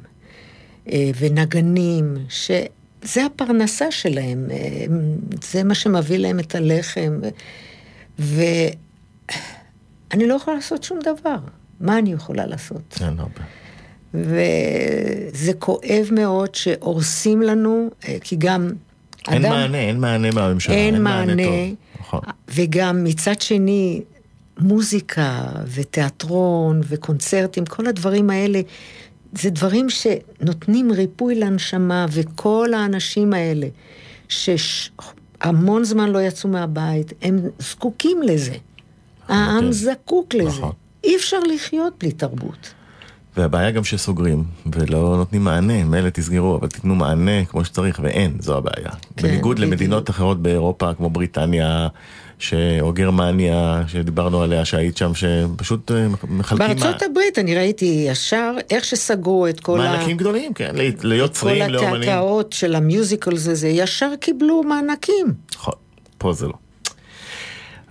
אה, 0.89 1.11
ונגנים, 1.19 2.17
ש... 2.29 2.51
זה 3.03 3.27
הפרנסה 3.27 3.91
שלהם, 3.91 4.47
זה 5.43 5.65
מה 5.65 5.75
שמביא 5.75 6.19
להם 6.19 6.41
את 6.41 6.55
הלחם. 6.55 7.21
ואני 8.19 8.67
לא 10.29 10.35
יכולה 10.35 10.57
לעשות 10.57 10.83
שום 10.83 10.99
דבר. 11.01 11.37
מה 11.81 11.99
אני 11.99 12.13
יכולה 12.13 12.47
לעשות? 12.47 12.99
אין 13.01 13.19
הרבה. 13.19 13.43
וזה 14.15 15.53
כואב 15.59 16.09
מאוד 16.13 16.55
שהורסים 16.55 17.43
לנו, 17.43 17.91
כי 18.21 18.37
גם 18.37 18.71
אין 19.29 19.45
אדם... 19.45 19.53
מענה, 19.55 19.79
אין 19.79 20.01
מענה 20.01 20.31
מהממשלה. 20.31 20.75
אין, 20.75 20.95
אין 20.95 21.03
מענה. 21.03 21.27
מענה 21.27 21.45
טוב. 21.45 21.75
נכון. 22.01 22.21
וגם 22.49 23.05
מצד 23.05 23.41
שני, 23.41 24.03
מוזיקה 24.59 25.43
ותיאטרון 25.75 26.81
וקונצרטים, 26.89 27.67
כל 27.67 27.87
הדברים 27.87 28.31
האלה, 28.31 28.61
זה 29.33 29.51
דברים 29.51 29.87
שנותנים 29.91 30.93
ריפוי 30.93 31.35
לנשמה, 31.35 32.07
וכל 32.11 32.75
האנשים 32.75 33.33
האלה, 33.33 33.67
שהמון 34.29 35.85
זמן 35.85 36.11
לא 36.11 36.23
יצאו 36.23 36.51
מהבית, 36.51 37.13
הם 37.23 37.39
זקוקים 37.59 38.23
לזה. 38.23 38.55
העם 39.29 39.65
כן. 39.65 39.73
זקוק 39.73 40.35
לזה. 40.35 40.49
נכון. 40.49 40.73
אי 41.05 41.17
אפשר 41.17 41.39
לחיות 41.39 41.93
בלי 41.99 42.13
תרבות. 42.13 42.75
והבעיה 43.37 43.71
גם 43.71 43.85
שסוגרים, 43.85 44.45
ולא 44.67 45.15
נותנים 45.17 45.45
מענה, 45.45 45.85
מילא 45.85 46.09
תסגרו, 46.09 46.57
אבל 46.57 46.69
תיתנו 46.69 46.95
מענה 46.95 47.45
כמו 47.45 47.65
שצריך, 47.65 48.01
ואין, 48.03 48.37
זו 48.41 48.57
הבעיה. 48.57 48.91
כן, 49.17 49.29
בניגוד 49.29 49.57
בדיוק. 49.57 49.73
למדינות 49.73 50.11
אחרות 50.11 50.43
באירופה, 50.43 50.95
כמו 50.95 51.11
בריטניה, 51.11 51.89
ש... 52.39 52.55
או 52.81 52.93
גרמניה, 52.93 53.83
שדיברנו 53.87 54.43
עליה, 54.43 54.65
שהיית 54.65 54.97
שם, 54.97 55.13
שפשוט 55.15 55.91
אה, 55.93 56.07
מחלקים... 56.29 56.67
בארצות 56.67 57.03
מה... 57.03 57.09
הברית 57.11 57.39
אני 57.39 57.55
ראיתי 57.55 58.05
ישר 58.09 58.55
איך 58.71 58.85
שסגרו 58.85 59.47
את 59.47 59.61
כל 59.61 59.79
מענקים 59.79 60.17
ה... 60.17 60.19
גדולים, 60.19 60.55
כן, 60.55 60.75
ליוצרים, 61.03 61.71
לאומנים. 61.71 61.91
כל 61.91 61.97
התיאטראות 61.97 62.53
של 62.53 62.75
המיוזיקלס 62.75 63.49
הזה, 63.49 63.69
ישר 63.69 64.11
קיבלו 64.21 64.63
מענקים. 64.63 65.35
נכון, 65.55 65.75
פה 66.19 66.33
זה 66.33 66.47
לא. 66.47 66.66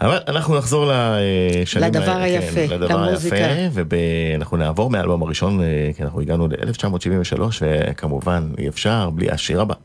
אבל 0.01 0.17
אנחנו 0.27 0.57
נחזור 0.57 0.91
לשנים... 0.91 1.87
לדבר 1.87 2.05
כן, 2.05 2.21
היפה, 2.21 2.75
לדבר 2.75 3.07
למוזיקה. 3.07 3.35
היפה, 3.35 3.81
ואנחנו 3.89 4.57
נעבור 4.57 4.89
מהאלבום 4.89 5.23
הראשון, 5.23 5.61
אה, 5.61 5.91
כי 5.97 6.03
אנחנו 6.03 6.21
הגענו 6.21 6.47
ל-1973, 6.47 7.41
וכמובן 7.61 8.51
אי 8.57 8.67
אפשר 8.67 9.09
בלי 9.09 9.31
השיר 9.31 9.61
הבא. 9.61 9.75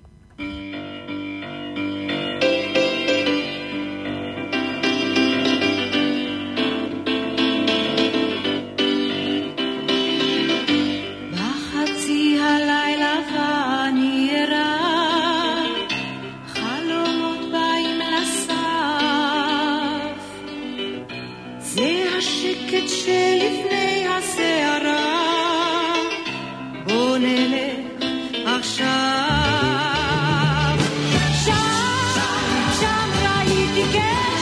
you 33.80 33.92
get. 33.92 34.39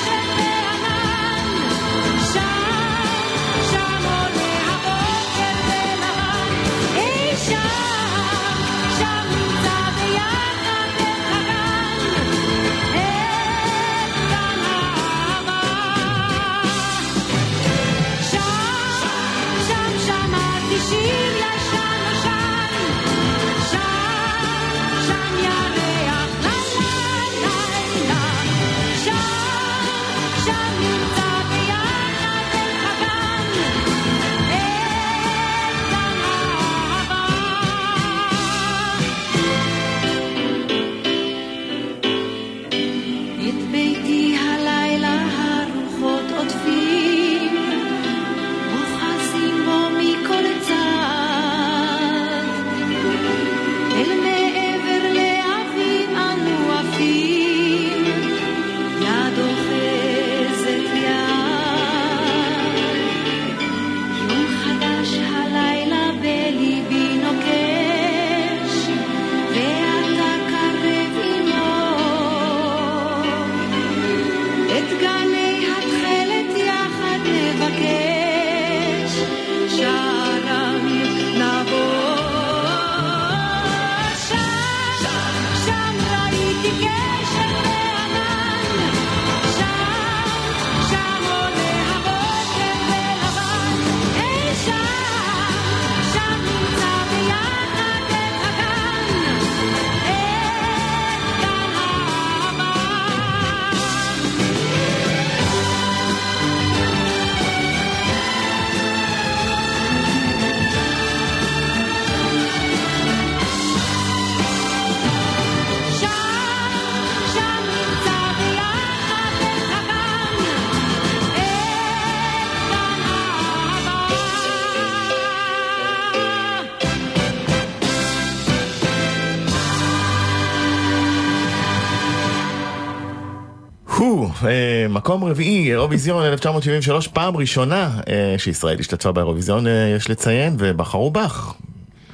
אה, 134.45 134.87
מקום 134.89 135.25
רביעי, 135.25 135.71
אירוויזיון 135.71 136.25
1973, 136.25 137.09
פעם 137.09 137.37
ראשונה 137.37 138.01
אה, 138.09 138.35
שישראל 138.39 138.81
השתתפה 138.81 139.13
באירוויזיון, 139.13 139.67
אה, 139.67 139.93
יש 139.97 140.11
לציין, 140.11 140.57
ובחרו 140.59 141.11
בך. 141.11 141.55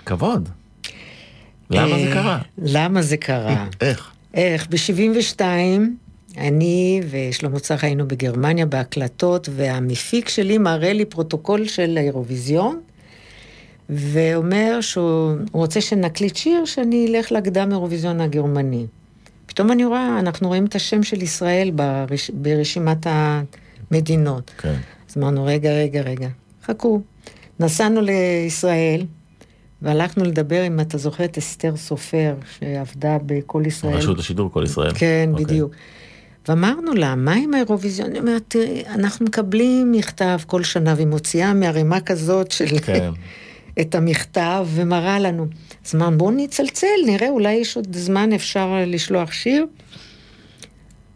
כבוד. 0.07 0.49
למה 1.71 1.99
זה 1.99 2.11
קרה? 2.13 2.39
למה 2.59 3.03
זה 3.03 3.17
קרה? 3.17 3.67
איך? 3.81 4.11
איך? 4.35 4.67
ב-72 4.71 5.41
אני 6.39 7.01
ושלמה 7.11 7.61
צח 7.61 7.85
היינו 7.85 8.09
בגרמניה 8.09 8.67
בהקלטות, 8.67 9.49
והמפיק 9.57 10.29
שלי 10.29 10.59
מראה 10.59 10.93
לי 10.93 11.05
פרוטוקול 11.05 11.67
של 11.67 11.99
האירוויזיון, 11.99 12.81
ואומר 13.91 14.79
שהוא 14.81 15.37
רוצה 15.53 15.81
שנקליט 15.81 16.37
שיר, 16.37 16.65
שאני 16.65 17.07
אלך 17.09 17.33
לקדם 17.33 17.73
אירוויזיון 17.73 18.21
הגרמני. 18.21 18.87
פתאום 19.55 19.73
אני 19.73 19.85
רואה, 19.85 20.19
אנחנו 20.19 20.49
רואים 20.49 20.65
את 20.65 20.75
השם 20.75 21.03
של 21.03 21.23
ישראל 21.23 21.71
ברש... 21.71 22.31
ברשימת 22.31 23.07
המדינות. 23.91 24.51
כן. 24.59 24.75
אז 25.11 25.17
אמרנו, 25.19 25.45
רגע, 25.45 25.71
רגע, 25.73 26.01
רגע, 26.01 26.29
חכו. 26.65 27.01
נסענו 27.61 28.01
לישראל, 28.01 29.07
והלכנו 29.83 30.25
לדבר, 30.25 30.67
אם 30.67 30.81
אתה 30.81 30.99
זוכר, 30.99 31.25
את 31.25 31.39
אסתר 31.39 31.77
סופר, 31.77 32.35
שעבדה 32.59 33.17
ב"קול 33.27 33.67
ישראל". 33.67 33.95
רשות 33.95 34.19
השידור 34.19 34.51
"קול 34.51 34.65
ישראל". 34.65 34.95
כן, 34.95 35.29
okay. 35.29 35.33
אוקיי. 35.33 35.45
בדיוק. 35.45 35.73
ואמרנו 36.49 36.93
לה, 36.95 37.15
מה 37.15 37.35
עם 37.35 37.55
האירוויזיון? 37.55 38.13
היא 38.13 38.21
אומרת, 38.21 38.57
אנחנו 38.89 39.27
מקבלים 39.27 39.93
מכתב 39.93 40.39
כל 40.47 40.63
שנה, 40.63 40.95
והיא 40.97 41.07
מוציאה 41.07 41.55
מערימה 41.55 42.01
כזאת 42.01 42.51
של... 42.51 42.79
כן. 42.79 43.11
את 43.81 43.95
המכתב 43.95 44.67
ומראה 44.75 45.19
לנו. 45.19 45.47
אז 45.87 45.95
אמרנו, 45.95 46.19
בואו 46.19 46.31
נצלצל, 46.31 46.87
נראה, 47.07 47.29
אולי 47.29 47.53
יש 47.53 47.77
עוד 47.77 47.97
זמן, 47.97 48.33
אפשר 48.33 48.85
לשלוח 48.87 49.33
שיר. 49.33 49.67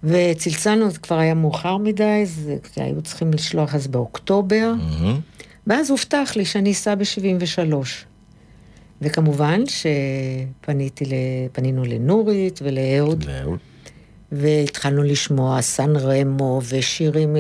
וצלצלנו, 0.05 0.91
זה 0.91 0.99
כבר 0.99 1.19
היה 1.19 1.35
מאוחר 1.35 1.77
מדי, 1.77 2.27
זה 2.27 2.57
היו 2.77 3.03
צריכים 3.03 3.33
לשלוח 3.33 3.75
אז 3.75 3.87
באוקטובר. 3.87 4.73
Mm-hmm. 4.79 5.39
ואז 5.67 5.91
הובטח 5.91 6.33
לי 6.37 6.45
שאני 6.45 6.73
אסע 6.73 6.95
ב-73. 6.95 7.75
וכמובן 9.03 9.61
שפניתי, 9.67 11.05
פנינו 11.53 11.85
לנורית 11.85 12.61
ולאהוד. 12.63 13.25
והתחלנו 14.33 15.03
לשמוע 15.03 15.63
סן 15.63 15.97
רמו 15.97 16.61
ושירים 16.69 17.37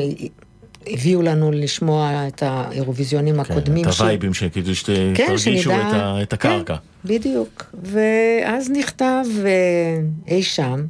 הביאו 0.90 1.22
לנו 1.22 1.52
לשמוע 1.52 2.28
את 2.28 2.42
האירוויזיונים 2.42 3.34
כן, 3.34 3.40
הקודמים. 3.40 3.84
את 3.84 3.90
הווייבים, 4.00 4.34
ש... 4.34 4.44
שכאילו 4.44 4.74
שתרגישו 4.74 5.70
כן, 5.70 5.80
את, 5.80 5.94
ה... 5.94 6.22
את 6.22 6.32
הקרקע. 6.32 6.76
כן, 6.76 7.08
בדיוק. 7.08 7.74
ואז 7.82 8.70
נכתב 8.70 9.24
אה, 9.44 9.98
אי 10.28 10.42
שם, 10.42 10.84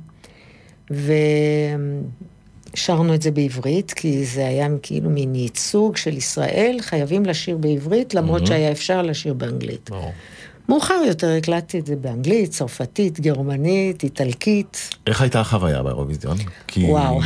ושרנו 2.74 3.14
את 3.14 3.22
זה 3.22 3.30
בעברית, 3.30 3.92
כי 3.92 4.24
זה 4.24 4.46
היה 4.46 4.68
כאילו 4.82 5.11
מין 5.11 5.34
ייצוג 5.34 5.96
של 5.96 6.16
ישראל, 6.16 6.76
חייבים 6.80 7.26
לשיר 7.26 7.56
בעברית, 7.56 8.14
למרות 8.14 8.42
mm-hmm. 8.42 8.46
שהיה 8.46 8.72
אפשר 8.72 9.02
לשיר 9.02 9.34
באנגלית. 9.34 9.90
Oh. 9.90 9.94
מאוחר 10.68 11.00
יותר 11.07 11.28
הקלטתי 11.38 11.78
את 11.78 11.87
זה 11.87 11.96
באנגלית, 11.96 12.50
צרפתית, 12.50 13.20
גרמנית, 13.20 14.02
איטלקית. 14.02 14.90
איך 15.07 15.20
הייתה 15.20 15.40
החוויה 15.40 15.83
באירוויזיון? 15.83 16.37
כי 16.66 16.85
וואו. 16.85 17.20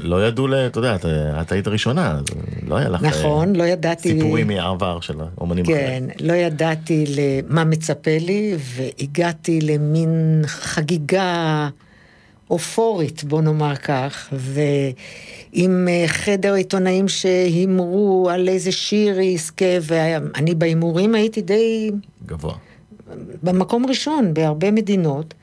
לא 0.00 0.26
ידעו, 0.26 0.46
את 0.66 0.76
יודעת, 0.76 1.06
את 1.40 1.52
היית 1.52 1.68
ראשונה, 1.68 2.10
אז 2.10 2.24
לא 2.66 2.76
היה 2.76 2.88
לך 2.88 3.02
נכון, 3.02 3.56
לא 3.56 3.64
ידעתי... 3.64 4.08
סיפורים 4.08 4.46
מהעבר 4.46 5.00
של 5.00 5.14
האומנים 5.20 5.64
כן, 5.64 6.04
אחרים. 6.10 6.28
לא 6.28 6.32
ידעתי 6.32 7.04
למה 7.08 7.64
מצפה 7.64 8.18
לי, 8.20 8.56
והגעתי 8.58 9.60
למין 9.60 10.42
חגיגה 10.46 11.68
אופורית, 12.50 13.24
בוא 13.24 13.42
נאמר 13.42 13.76
כך, 13.76 14.32
ועם 14.32 15.88
אה, 15.88 16.04
חדר 16.06 16.54
עיתונאים 16.54 17.08
שהימרו 17.08 18.30
על 18.30 18.48
איזה 18.48 18.72
שיר 18.72 19.20
יזכה, 19.20 19.64
ואני 19.82 20.54
בהימורים 20.54 21.14
הייתי 21.14 21.42
די... 21.42 21.90
גבוה. 22.26 22.54
במקום 23.42 23.86
ראשון 23.86 24.34
בהרבה 24.34 24.70
מדינות. 24.70 25.34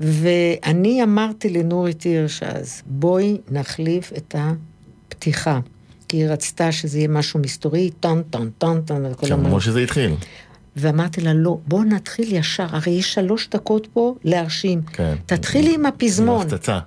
ואני 0.00 1.02
אמרתי 1.02 1.48
לנורית 1.48 2.02
הירש 2.02 2.42
אז, 2.42 2.82
בואי 2.86 3.38
נחליף 3.50 4.12
את 4.16 4.34
הפתיחה. 4.38 5.60
כי 6.08 6.16
היא 6.16 6.26
רצתה 6.26 6.72
שזה 6.72 6.98
יהיה 6.98 7.08
משהו 7.08 7.40
מסתורי, 7.40 7.90
טן 8.00 8.22
טן 8.30 8.48
טן 8.58 8.80
טן. 8.80 9.02
כמו 9.16 9.60
שזה 9.60 9.80
התחיל. 9.80 10.10
ואמרתי 10.76 11.20
לה, 11.20 11.34
לא, 11.34 11.58
בוא 11.66 11.84
נתחיל 11.84 12.36
ישר, 12.36 12.66
הרי 12.70 12.92
יש 12.92 13.14
שלוש 13.14 13.48
דקות 13.48 13.88
פה 13.92 14.14
להרשים. 14.24 14.82
כן. 14.82 15.14
תתחילי 15.26 15.74
עם 15.74 15.86
הפזמון. 15.86 16.40
עם 16.40 16.46
הפצצה. 16.46 16.78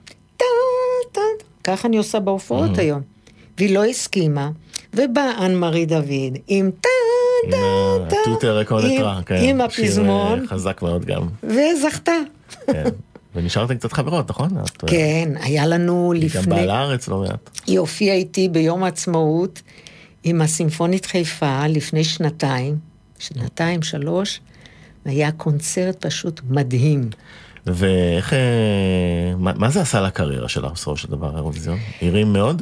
ככה 1.64 1.88
אני 1.88 1.98
עושה 1.98 2.20
בהופעות. 2.20 2.78
היום. 2.78 3.02
והיא 3.58 3.76
לא 3.76 3.86
הסכימה, 3.86 4.52
ובאה 4.94 5.46
אנ 5.46 5.56
מארי 5.56 5.86
דוד 5.86 6.38
עם 6.48 6.72
טן 6.82 6.90
עם 7.44 7.54
ה 8.08 8.19
Tu 8.19 8.40
te 8.40 8.62
reconnaîtras, 8.62 9.20
כן. 9.26 9.40
עם 9.44 9.62
הפזמון. 9.62 10.40
שיר 10.40 10.48
חזק 10.48 10.82
מאוד 10.82 11.06
גם. 11.06 11.28
וזכתה. 11.44 12.12
כן. 12.68 12.84
ונשארתם 13.36 13.76
קצת 13.76 13.94
חברות, 13.94 14.30
נכון? 14.30 14.50
כן, 14.88 15.34
היה 15.42 15.68
לנו 15.68 16.14
לפני... 16.16 16.40
היא 16.40 16.46
גם 16.46 16.50
באה 16.50 16.66
לארץ 16.66 17.08
לא 17.08 17.20
מעט. 17.20 17.50
היא 17.68 17.80
הופיעה 17.80 18.16
איתי 18.16 18.50
ביום 18.50 18.84
העצמאות 18.84 19.62
עם 20.24 20.42
הסימפונית 20.42 21.06
חיפה 21.06 21.68
לפני 21.68 22.04
שנתיים, 22.04 22.78
שנתיים, 23.20 23.82
שלוש, 23.82 24.42
והיה 25.06 25.32
קונצרט 25.32 26.06
פשוט 26.06 26.42
מדהים. 26.50 27.10
ואיך... 27.66 28.34
אה, 28.34 28.40
מה, 29.38 29.54
מה 29.56 29.70
זה 29.70 29.82
עשה 29.82 30.02
לקריירה 30.02 30.50
שלך 30.50 30.72
בסופו 30.72 30.98
של 30.98 31.08
דבר, 31.08 31.34
האירוויזיון? 31.34 31.78
הרים 32.02 32.34
מאוד? 32.34 32.62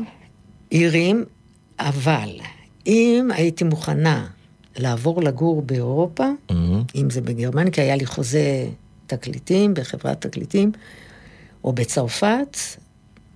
הרים, 0.71 1.25
אבל 1.79 2.29
אם 2.87 3.29
הייתי 3.33 3.63
מוכנה 3.63 4.27
לעבור 4.77 5.21
לגור 5.21 5.61
באירופה, 5.61 6.23
mm-hmm. 6.49 6.53
אם 6.95 7.09
זה 7.09 7.21
בגרמניה, 7.21 7.71
כי 7.71 7.81
היה 7.81 7.95
לי 7.95 8.05
חוזה 8.05 8.67
תקליטים 9.07 9.73
בחברת 9.73 10.21
תקליטים, 10.21 10.71
או 11.63 11.73
בצרפת, 11.73 12.57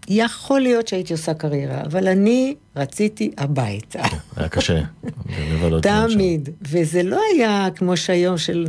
יכול 0.07 0.61
להיות 0.61 0.87
שהייתי 0.87 1.13
עושה 1.13 1.33
קריירה, 1.33 1.81
אבל 1.85 2.07
אני 2.07 2.55
רציתי 2.75 3.31
הביתה. 3.37 4.03
היה 4.35 4.49
קשה. 4.49 4.81
תמיד. 5.81 6.49
וזה 6.61 7.03
לא 7.03 7.21
היה 7.33 7.67
כמו 7.75 7.97
שהיום 7.97 8.37
של 8.37 8.67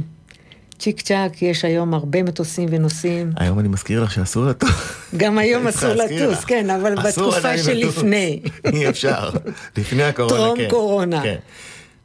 צ'יק 0.78 1.00
צ'אק, 1.00 1.42
יש 1.42 1.64
היום 1.64 1.94
הרבה 1.94 2.22
מטוסים 2.22 2.68
ונוסעים. 2.72 3.32
היום 3.36 3.58
אני 3.58 3.68
מזכיר 3.68 4.02
לך 4.02 4.12
שאסור 4.12 4.44
לטוס. 4.44 4.70
גם 5.16 5.38
היום 5.38 5.66
אסור 5.68 5.90
לטוס, 5.92 6.44
כן, 6.44 6.70
אבל 6.70 6.94
בתקופה 6.94 7.58
שלפני. 7.58 8.42
אי 8.72 8.88
אפשר. 8.88 9.30
לפני 9.76 10.02
הקורונה, 10.02 10.36
כן. 10.36 10.68
טרום 10.68 10.70
קורונה. 10.70 11.22
כן. 11.22 11.36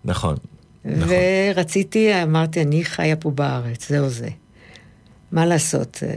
נכון. 0.05 0.35
נכון. 0.87 1.13
ורציתי, 1.55 2.23
אמרתי, 2.23 2.61
אני 2.61 2.85
חיה 2.85 3.15
פה 3.15 3.31
בארץ, 3.31 3.89
זהו 3.89 4.09
זה. 4.09 4.29
מה 5.31 5.45
לעשות? 5.45 5.99
אה, 6.03 6.09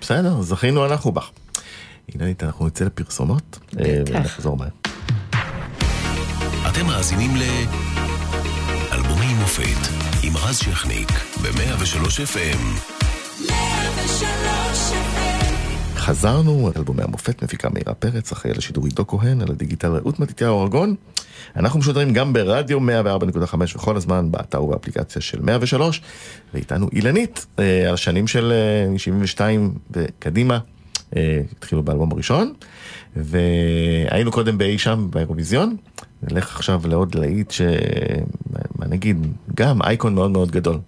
בסדר, 0.00 0.42
זכינו 0.42 0.86
אנחנו 0.86 1.12
בך. 1.12 1.30
אילנית, 2.14 2.44
אנחנו 2.44 2.66
נצא 2.66 2.84
לפרסומות, 2.84 3.58
אה, 3.80 4.02
בטח. 4.04 4.14
ונחזור 4.14 4.56
מהר. 4.56 4.68
אתם 6.68 6.86
מאזינים 6.86 7.36
ל... 7.36 7.42
אלבומי 8.92 9.34
מופת 9.34 9.88
עם 10.22 10.36
רז 10.36 10.58
שכניק 10.58 11.08
ב-103 11.42 12.06
FM. 12.06 12.60
103 13.50 14.92
FM 14.92 15.11
חזרנו, 16.02 16.70
אלבומי 16.76 17.02
המופת 17.02 17.42
מפיקה 17.42 17.68
מאירה 17.68 17.94
פרץ, 17.94 18.32
אחראי 18.32 18.52
על 18.52 18.58
השידור 18.58 18.84
עידו 18.84 19.06
כהן, 19.06 19.40
על 19.40 19.50
הדיגיטל 19.50 19.88
רעות 19.88 20.20
מתתיהו 20.20 20.62
ארגון. 20.62 20.94
אנחנו 21.56 21.78
משודרים 21.78 22.12
גם 22.12 22.32
ברדיו 22.32 22.78
104.5 22.78 23.54
וכל 23.76 23.96
הזמן 23.96 24.30
באתר 24.30 24.62
ובאפליקציה 24.62 25.22
של 25.22 25.40
103, 25.42 26.02
ואיתנו 26.54 26.88
אילנית, 26.92 27.46
אה, 27.58 27.88
על 27.88 27.94
השנים 27.94 28.26
של 28.26 28.52
72 28.96 29.74
אה, 29.96 30.02
וקדימה, 30.18 30.58
אה, 31.16 31.40
התחילו 31.52 31.82
באלבום 31.82 32.12
הראשון, 32.12 32.52
והיינו 33.16 34.32
קודם 34.32 34.58
באי 34.58 34.78
שם 34.78 35.06
באירוויזיון, 35.10 35.76
נלך 36.22 36.56
עכשיו 36.56 36.82
לעוד 36.84 37.14
להיט 37.14 37.50
ש... 37.50 37.60
מה 38.78 38.86
נגיד, 38.86 39.26
גם 39.54 39.82
אייקון 39.82 40.14
מאוד 40.14 40.30
מאוד 40.30 40.50
גדול. 40.50 40.78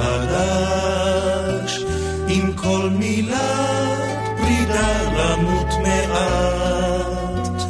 מחדש, 0.00 1.84
עם 2.28 2.52
כל 2.52 2.88
מילת 2.98 3.98
פרידה 4.36 5.02
למות 5.16 5.74
מעט. 5.82 7.62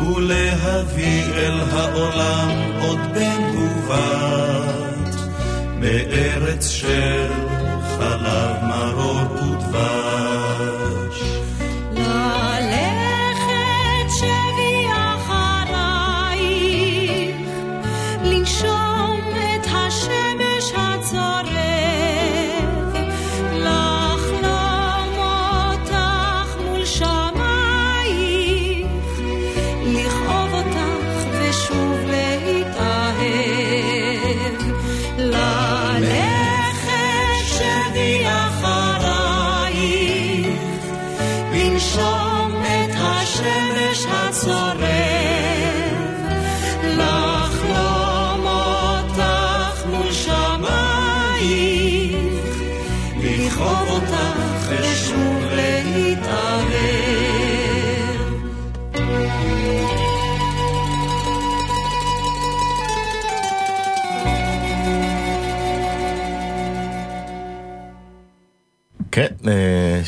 ולהביא 0.00 1.22
אל 1.34 1.60
העולם 1.72 2.48
עוד 2.80 2.98
בן 3.14 3.58
ובת, 3.58 5.14
בארץ 5.80 6.68
של 6.68 7.45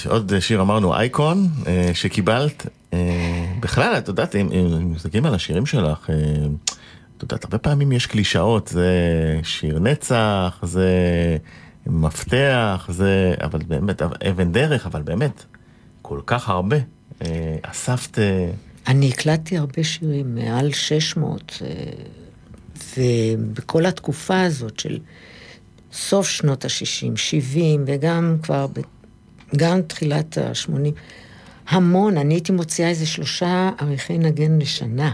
עוד 0.06 0.32
שיר 0.40 0.60
אמרנו 0.60 0.94
אייקון, 0.94 1.48
אה, 1.66 1.90
שקיבלת. 1.94 2.66
אה, 2.92 2.98
בכלל, 3.60 3.94
את 3.98 4.08
יודעת, 4.08 4.36
אם 4.36 4.48
מסתכלים 4.94 5.26
על 5.26 5.34
השירים 5.34 5.66
שלך, 5.66 6.10
אה, 6.10 6.14
את 7.16 7.22
יודעת, 7.22 7.44
הרבה 7.44 7.58
פעמים 7.58 7.92
יש 7.92 8.06
קלישאות, 8.06 8.68
זה 8.68 8.90
שיר 9.42 9.78
נצח, 9.78 10.58
זה 10.62 10.88
מפתח, 11.86 12.86
זה, 12.88 13.34
אבל 13.42 13.58
באמת, 13.68 14.02
אבן 14.02 14.52
דרך, 14.52 14.86
אבל 14.86 15.02
באמת, 15.02 15.44
כל 16.02 16.20
כך 16.26 16.48
הרבה. 16.48 16.76
אה, 17.22 17.56
אספת... 17.62 18.18
אה, 18.18 18.50
אני 18.86 19.08
הקלטתי 19.08 19.58
הרבה 19.58 19.84
שירים, 19.84 20.34
מעל 20.34 20.72
600, 20.72 21.62
אה, 21.62 21.68
ובכל 22.98 23.86
התקופה 23.86 24.42
הזאת 24.42 24.78
של 24.78 24.98
סוף 25.92 26.28
שנות 26.28 26.64
ה-60, 26.64 27.16
70, 27.16 27.84
וגם 27.86 28.36
כבר, 28.42 28.66
גם 29.56 29.82
תחילת 29.82 30.38
ה-80, 30.38 30.72
המון, 31.68 32.16
אני 32.16 32.34
הייתי 32.34 32.52
מוציאה 32.52 32.88
איזה 32.88 33.06
שלושה 33.06 33.70
עריכי 33.78 34.18
נגן 34.18 34.58
לשנה. 34.58 35.12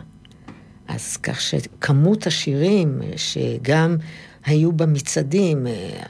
אז 0.88 1.16
כך 1.16 1.40
שכמות 1.40 2.26
השירים 2.26 3.00
אה, 3.02 3.12
שגם 3.16 3.96
היו 4.44 4.72
במצעדים, 4.72 5.66
אה, 5.66 6.02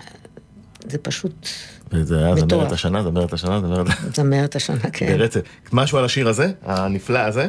זה 0.89 0.99
פשוט 0.99 1.49
וזה 1.93 2.19
היה 2.19 2.35
מטורף. 2.35 2.51
זמרת 2.51 2.73
השנה, 2.73 3.03
זמרת 3.03 3.33
השנה, 3.33 3.61
זמרת... 3.61 3.87
זמרת 4.15 4.57
השנה, 4.57 4.91
כן. 4.93 5.07
ברצף. 5.19 5.41
משהו 5.73 5.99
על 5.99 6.05
השיר 6.05 6.29
הזה, 6.29 6.53
הנפלא 6.63 7.19
הזה? 7.19 7.49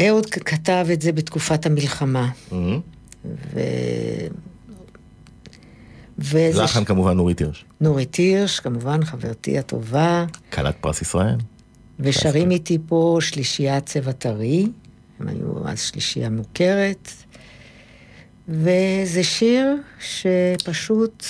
אהוד 0.00 0.26
כתב 0.26 0.86
את 0.92 1.02
זה 1.02 1.12
בתקופת 1.12 1.66
המלחמה. 1.66 2.28
מהמם. 2.52 2.80
ו... 3.24 3.60
וזה 6.20 6.62
לחן 6.62 6.84
כמובן 6.84 7.16
נורית 7.16 7.38
הירש. 7.38 7.64
נורית 7.80 8.14
הירש, 8.14 8.60
כמובן, 8.60 9.04
חברתי 9.04 9.58
הטובה, 9.58 10.24
כלת 10.52 10.76
פרס 10.80 11.02
ישראל. 11.02 11.36
ושרים 12.00 12.50
איתי 12.50 12.78
פה 12.86 13.18
שלישיית 13.20 13.86
צבע 13.86 14.12
טרי, 14.12 14.66
הם 15.20 15.28
היו 15.28 15.68
אז 15.68 15.80
שלישייה 15.80 16.30
מוכרת, 16.30 17.10
וזה 18.48 19.22
שיר 19.22 19.76
שפשוט 20.00 21.24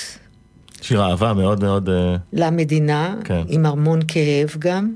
שיר 0.81 1.03
אהבה 1.03 1.35
מאוד 1.35 1.61
מאוד... 1.61 1.89
אה, 1.89 2.17
למדינה, 2.33 3.17
כן. 3.25 3.43
עם 3.49 3.67
המון 3.67 4.01
כאב 4.09 4.55
גם, 4.59 4.95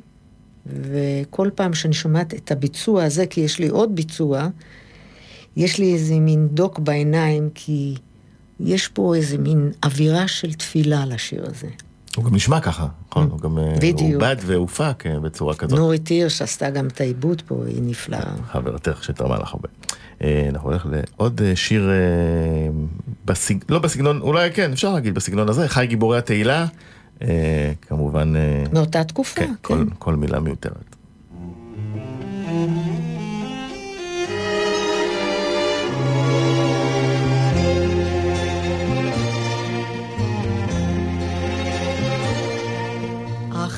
וכל 0.66 1.51
פעם 1.55 1.74
שאני 1.74 1.95
שומעת 1.95 2.34
את 2.34 2.53
הביצוע 2.53 3.05
הזה, 3.05 3.26
כי 3.26 3.40
יש 3.40 3.59
לי 3.59 3.68
עוד 3.68 3.95
ביצוע, 3.95 4.49
יש 5.57 5.78
לי 5.78 5.95
איזה 5.95 6.14
מין 6.14 6.49
דוק 6.49 6.78
בעיניים, 6.78 7.49
כי 7.55 7.95
יש 8.61 8.88
פה 8.88 9.14
איזה 9.14 9.38
מין 9.38 9.72
אווירה 9.84 10.28
של 10.28 10.52
תפילה 10.52 11.07
לשיר 11.07 11.44
הזה. 11.46 11.68
הוא 12.16 12.24
גם 12.24 12.34
נשמע 12.34 12.61
ככה, 12.61 12.86
נכון? 13.11 13.28
הוא 13.30 13.40
גם 13.40 13.59
אה. 13.59 13.74
עובד 14.14 14.36
והופק 14.46 15.05
אה, 15.07 15.20
בצורה 15.20 15.55
כזאת. 15.55 15.78
נורית 15.78 16.09
הירש 16.09 16.42
עשתה 16.42 16.70
גם 16.70 16.86
את 16.86 17.00
העיבוד 17.00 17.42
פה, 17.46 17.62
היא 17.66 17.82
נפלאה. 17.82 18.34
חברתך 18.52 19.05
שתרמה 19.05 19.38
לך 19.38 19.55
הרבה. 19.55 19.68
אה, 20.22 20.46
אנחנו 20.48 20.70
נלך 20.70 20.86
לעוד 20.90 21.40
אה, 21.44 21.57
שיר, 21.57 21.90
אה, 21.90 21.94
בסג... 23.24 23.55
לא 23.68 23.78
בסגנון, 23.78 24.20
אולי 24.20 24.52
כן, 24.52 24.72
אפשר 24.72 24.94
להגיד 24.94 25.14
בסגנון 25.14 25.48
הזה, 25.48 25.68
חי 25.68 25.86
גיבורי 25.86 26.18
התהילה, 26.18 26.66
אה, 27.22 27.72
כמובן, 27.88 28.36
אה, 28.36 28.64
מאותה 28.72 29.05
תקופה, 29.05 29.40
כן, 29.40 29.46
כן. 29.46 29.55
כל, 29.62 29.84
כל 29.98 30.14
מילה 30.14 30.40
מיותרת. 30.40 30.96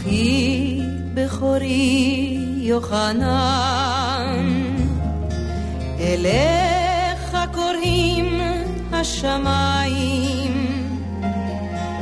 אחי 0.06 0.80
בכורי 1.14 2.38
יוחנן, 2.60 4.46
אליך 6.00 7.36
קוראים 7.54 8.40
השמיים, 8.92 10.54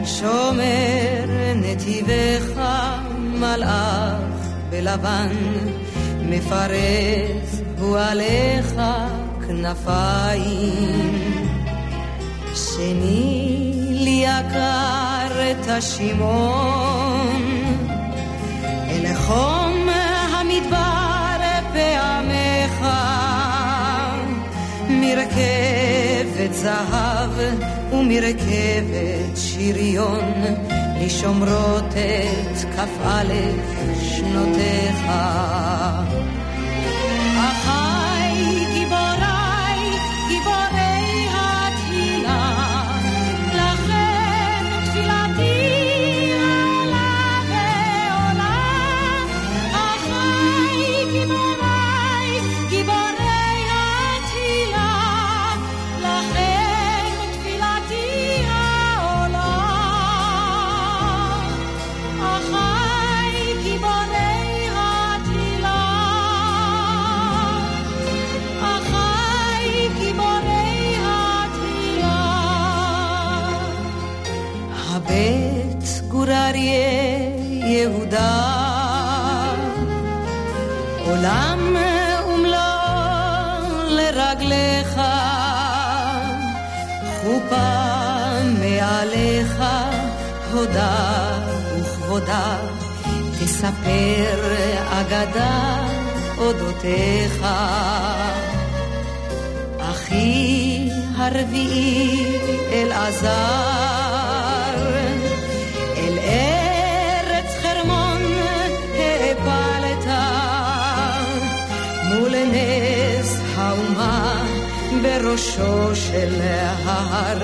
שומר 0.05 1.25
נתיבך 1.57 2.61
מלאך 3.19 4.49
בלבן, 4.71 5.37
מפרס 6.23 7.63
הוא 7.79 7.99
עליך 7.99 8.75
כנפיים. 9.47 11.15
שני 12.55 13.71
לי 13.91 14.25
יקר 14.27 15.51
את 15.51 15.69
השמעון, 15.69 17.44
בחום 19.25 19.89
המדבר 20.39 21.37
פעמך 21.73 22.87
מרכבת 24.89 26.53
זהב 26.53 27.31
ומרכבת 27.93 29.37
שריון 29.37 30.33
לי 30.99 31.11
שומרות 31.11 31.95
את 31.95 32.77
כ"א 32.77 33.25
שנותיך. 34.03 35.05
הודה 90.55 91.07
וכבודה, 91.81 92.57
תספר 93.41 94.55
אגדה 94.91 95.87
אודותיך. 96.39 97.47
אחי 99.79 100.89
הרביעי 101.17 102.39
אלעזר, 102.73 104.04
בראשו 115.05 115.97
של 115.97 116.41
ההר, 116.41 117.39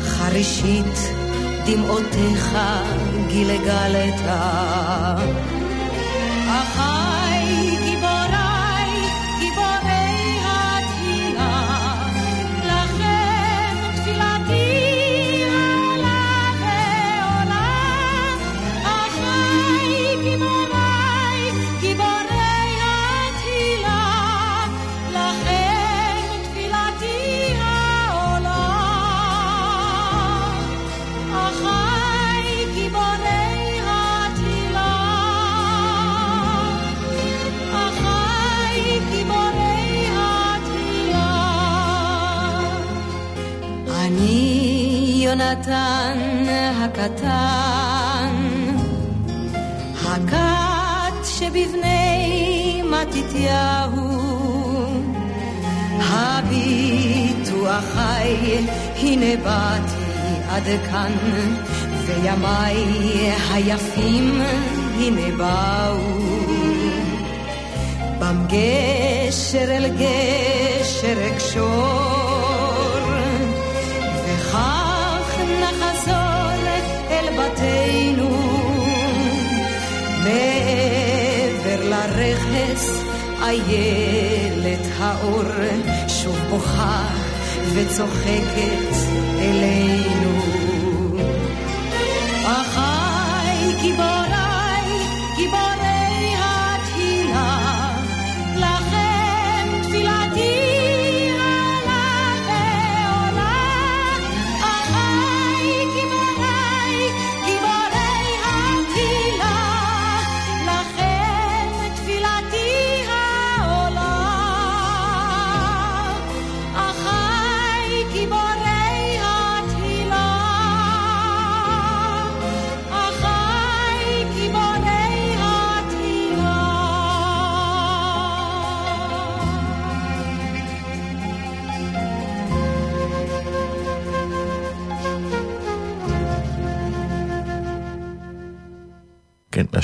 חרישית 0.00 0.98
דמעותיך 1.66 2.58
גילגלת. 3.28 4.20
יונתן 45.48 46.18
הקטן, 46.84 48.34
הכת 50.04 51.24
שבבני 51.24 52.82
מתתיהו, 52.82 54.18
הביטו 55.98 57.66
אחי, 57.78 58.66
הנה 58.96 59.36
באתי 59.44 60.04
עד 60.48 60.64
כאן, 60.90 61.12
וימיי 62.06 62.84
היפים 63.50 64.40
הנה 64.96 65.36
באו. 65.36 66.18
בם 68.18 68.46
גשר 68.48 69.76
אל 69.76 69.88
גשר 69.88 71.16
אקשור 71.34 72.28
בתינו 77.58 78.28
מעבר 80.24 81.88
לרכס 81.88 82.90
איילת 83.42 84.86
האור 84.98 85.42
שוב 86.08 86.38
בוכה 86.50 87.06
וצוחקת 87.74 88.94
אלינו. 89.40 90.38
אחיי 92.44 93.72
גיבוריי, 93.82 94.17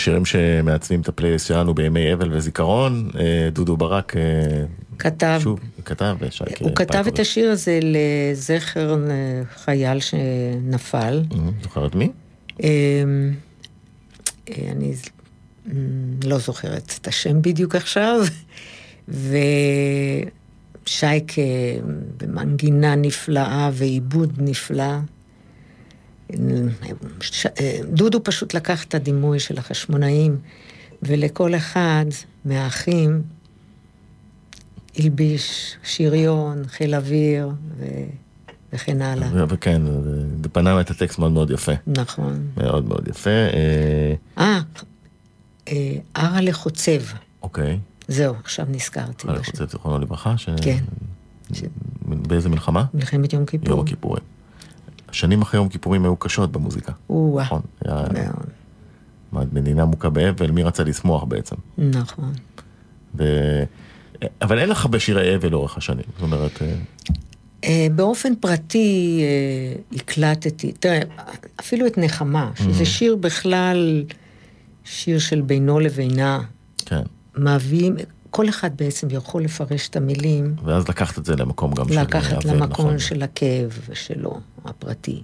השירים 0.04 0.24
שמעצבים 0.24 1.00
את 1.00 1.08
הפלייליסט 1.08 1.46
שלנו 1.46 1.74
בימי 1.74 2.12
אבל 2.12 2.36
וזיכרון, 2.36 3.10
אה, 3.18 3.48
דודו 3.52 3.76
ברק 3.76 4.16
אה, 4.16 4.22
כתב, 4.98 5.40
שוב, 5.42 5.60
כתב, 5.84 6.16
הוא 6.60 6.70
כתב 6.76 7.04
את 7.08 7.18
השיר 7.18 7.50
הזה 7.50 7.80
לזכר 7.82 8.96
חייל 9.54 10.00
שנפל. 10.00 11.22
זוכרת 11.62 11.94
מי? 11.94 12.10
אני 14.48 14.94
לא 16.24 16.38
זוכרת 16.38 16.92
את 17.00 17.08
השם 17.08 17.42
בדיוק 17.42 17.74
עכשיו, 17.74 18.20
ושייקה 20.84 21.42
במנגינה 22.16 22.94
נפלאה 22.94 23.70
ועיבוד 23.72 24.32
נפלא. 24.38 24.94
דודו 27.84 28.24
פשוט 28.24 28.54
לקח 28.54 28.84
את 28.84 28.94
הדימוי 28.94 29.40
של 29.40 29.58
החשמונאים, 29.58 30.36
ולכל 31.02 31.54
אחד 31.54 32.06
מהאחים 32.44 33.22
הלביש 34.98 35.76
שריון, 35.82 36.66
חיל 36.66 36.94
אוויר 36.94 37.50
ו... 37.78 37.84
וכן 38.72 39.02
הלאה. 39.02 39.28
וכן, 39.48 39.82
פנה 40.52 40.80
את 40.80 40.90
הטקסט 40.90 41.18
מאוד 41.18 41.32
מאוד 41.32 41.50
יפה. 41.50 41.72
נכון. 41.86 42.46
מאוד 42.56 42.88
מאוד 42.88 43.08
יפה. 43.08 43.30
אה, 43.30 44.14
אה, 44.38 44.60
אה 45.68 45.96
ערה 46.14 46.40
לחוצב. 46.40 47.00
אוקיי. 47.42 47.78
זהו, 48.08 48.34
עכשיו 48.44 48.66
נזכרתי. 48.68 49.28
ערה 49.28 49.36
לחוצב, 49.36 49.70
זיכרונו 49.70 49.98
לברכה? 49.98 50.34
כן. 50.62 50.84
באיזה 52.02 52.48
מלחמה? 52.48 52.84
מלחמת 52.94 53.32
יום 53.32 53.46
כיפור. 53.46 53.68
יום 53.68 53.80
הכיפורים. 53.80 54.33
שנים 55.14 55.42
אחרי 55.42 55.60
יום 55.60 55.68
כיפורים 55.68 56.04
היו 56.04 56.16
קשות 56.16 56.52
במוזיקה. 56.52 56.92
או-אה. 57.10 57.44
נכון. 57.44 57.60
מאוד. 59.32 59.48
מדינה 59.52 59.84
מוכה 59.84 60.10
באבל, 60.10 60.50
מי 60.50 60.62
רצה 60.62 60.84
לשמוח 60.84 61.24
בעצם? 61.24 61.56
נכון. 61.78 62.32
ו... 63.18 63.24
אבל 64.42 64.58
אין 64.58 64.68
לך 64.68 64.84
הרבה 64.84 65.00
שירי 65.00 65.36
אבל 65.36 65.50
לאורך 65.50 65.76
השנים, 65.76 66.04
זאת 66.14 66.22
אומרת... 66.22 66.62
אה, 66.62 66.74
אה, 67.64 67.86
באופן 67.94 68.34
פרטי 68.34 69.20
אה, 69.22 69.98
הקלטתי, 69.98 70.72
תראה, 70.72 71.00
אפילו 71.60 71.86
את 71.86 71.98
נחמה, 71.98 72.50
שזה 72.54 72.84
שיר 72.84 73.16
בכלל, 73.16 74.04
שיר 74.84 75.18
של 75.18 75.40
בינו 75.40 75.80
לבינה, 75.80 76.40
כן. 76.86 77.02
מביאים, 77.36 77.96
כל 78.34 78.48
אחד 78.48 78.76
בעצם 78.76 79.08
יכול 79.10 79.44
לפרש 79.44 79.88
את 79.88 79.96
המילים, 79.96 80.54
ואז 80.64 80.88
לקחת 80.88 81.18
את 81.18 81.24
זה 81.24 81.36
למקום 81.36 81.74
גם 81.74 81.88
של 81.88 82.00
לקחת 82.00 82.44
למקום 82.44 82.86
נכון. 82.86 82.98
של 82.98 83.22
הכאב 83.22 83.78
שלו, 83.92 84.40
הפרטי. 84.64 85.22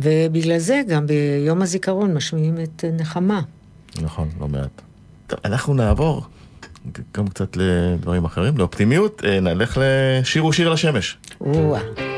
ובגלל 0.00 0.58
זה 0.58 0.82
גם 0.88 1.06
ביום 1.06 1.62
הזיכרון 1.62 2.14
משמיעים 2.14 2.56
את 2.62 2.84
נחמה. 2.92 3.40
נכון, 4.02 4.28
לא 4.40 4.48
מעט. 4.48 4.82
טוב, 5.26 5.38
אנחנו 5.44 5.74
נעבור 5.74 6.22
גם 7.14 7.28
קצת 7.28 7.56
לדברים 7.56 8.24
אחרים, 8.24 8.58
לאופטימיות. 8.58 9.22
אה, 9.24 9.40
נלך 9.40 9.78
לשיר 9.82 10.46
ושיר 10.46 10.70
לשמש. 10.70 11.18
או-אה. 11.40 12.09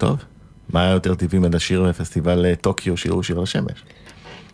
טוב. 0.00 0.24
מה 0.72 0.82
היה 0.82 0.92
יותר 0.92 1.14
טבעי 1.14 1.38
מלשיר 1.38 1.82
בפסטיבל 1.88 2.46
אה, 2.46 2.56
טוקיו, 2.56 2.96
שיר 2.96 3.16
ושיר 3.16 3.38
לשמש? 3.38 3.84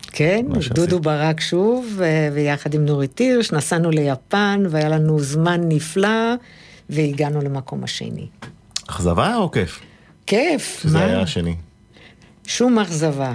כן. 0.02 0.46
דודו 0.74 1.00
ברק 1.00 1.40
שוב, 1.40 1.86
ו- 1.96 2.28
ויחד 2.34 2.74
עם 2.74 2.84
נורית 2.86 3.18
הירש, 3.18 3.52
נסענו 3.52 3.90
ליפן, 3.90 4.62
והיה 4.70 4.88
לנו 4.88 5.20
זמן 5.20 5.60
נפלא, 5.68 6.34
והגענו 6.90 7.40
למקום 7.40 7.84
השני. 7.84 8.26
אכזבה 8.88 9.36
או 9.36 9.50
כיף? 9.50 9.80
כיף, 10.26 10.80
שזה 10.82 10.98
מה? 10.98 11.04
היה 11.04 11.20
השני. 11.20 11.56
שום 12.46 12.78
אכזבה. 12.78 13.34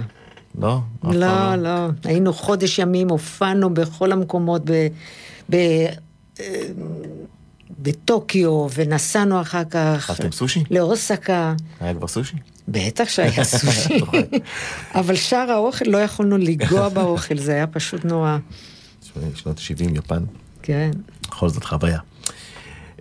לא? 0.58 0.78
פעם 1.00 1.12
לא, 1.12 1.56
לא. 1.56 1.88
היינו 2.04 2.32
חודש 2.32 2.78
ימים, 2.78 3.08
הופענו 3.08 3.74
בכל 3.74 4.12
המקומות, 4.12 4.62
ב... 4.64 4.86
ב... 5.50 5.56
בטוקיו, 7.82 8.66
ונסענו 8.74 9.40
אחר 9.40 9.64
כך 9.64 10.10
אכלתם 10.10 10.32
סושי? 10.32 10.64
לאוסקה. 10.70 11.54
היה 11.80 11.94
כבר 11.94 12.08
סושי? 12.08 12.36
בטח 12.68 13.08
שהיה 13.08 13.44
סושי. 13.58 14.00
אבל 14.94 15.16
שאר 15.16 15.50
האוכל, 15.50 15.84
לא 15.84 15.98
יכולנו 15.98 16.38
לנגוע 16.38 16.88
באוכל, 16.88 17.38
זה 17.38 17.52
היה 17.52 17.66
פשוט 17.66 18.04
נורא. 18.04 18.38
שנות 19.34 19.58
70, 19.58 19.96
יפן, 19.96 20.24
כן. 20.62 20.90
בכל 21.28 21.48
זאת 21.48 21.64
חוויה. 21.64 21.98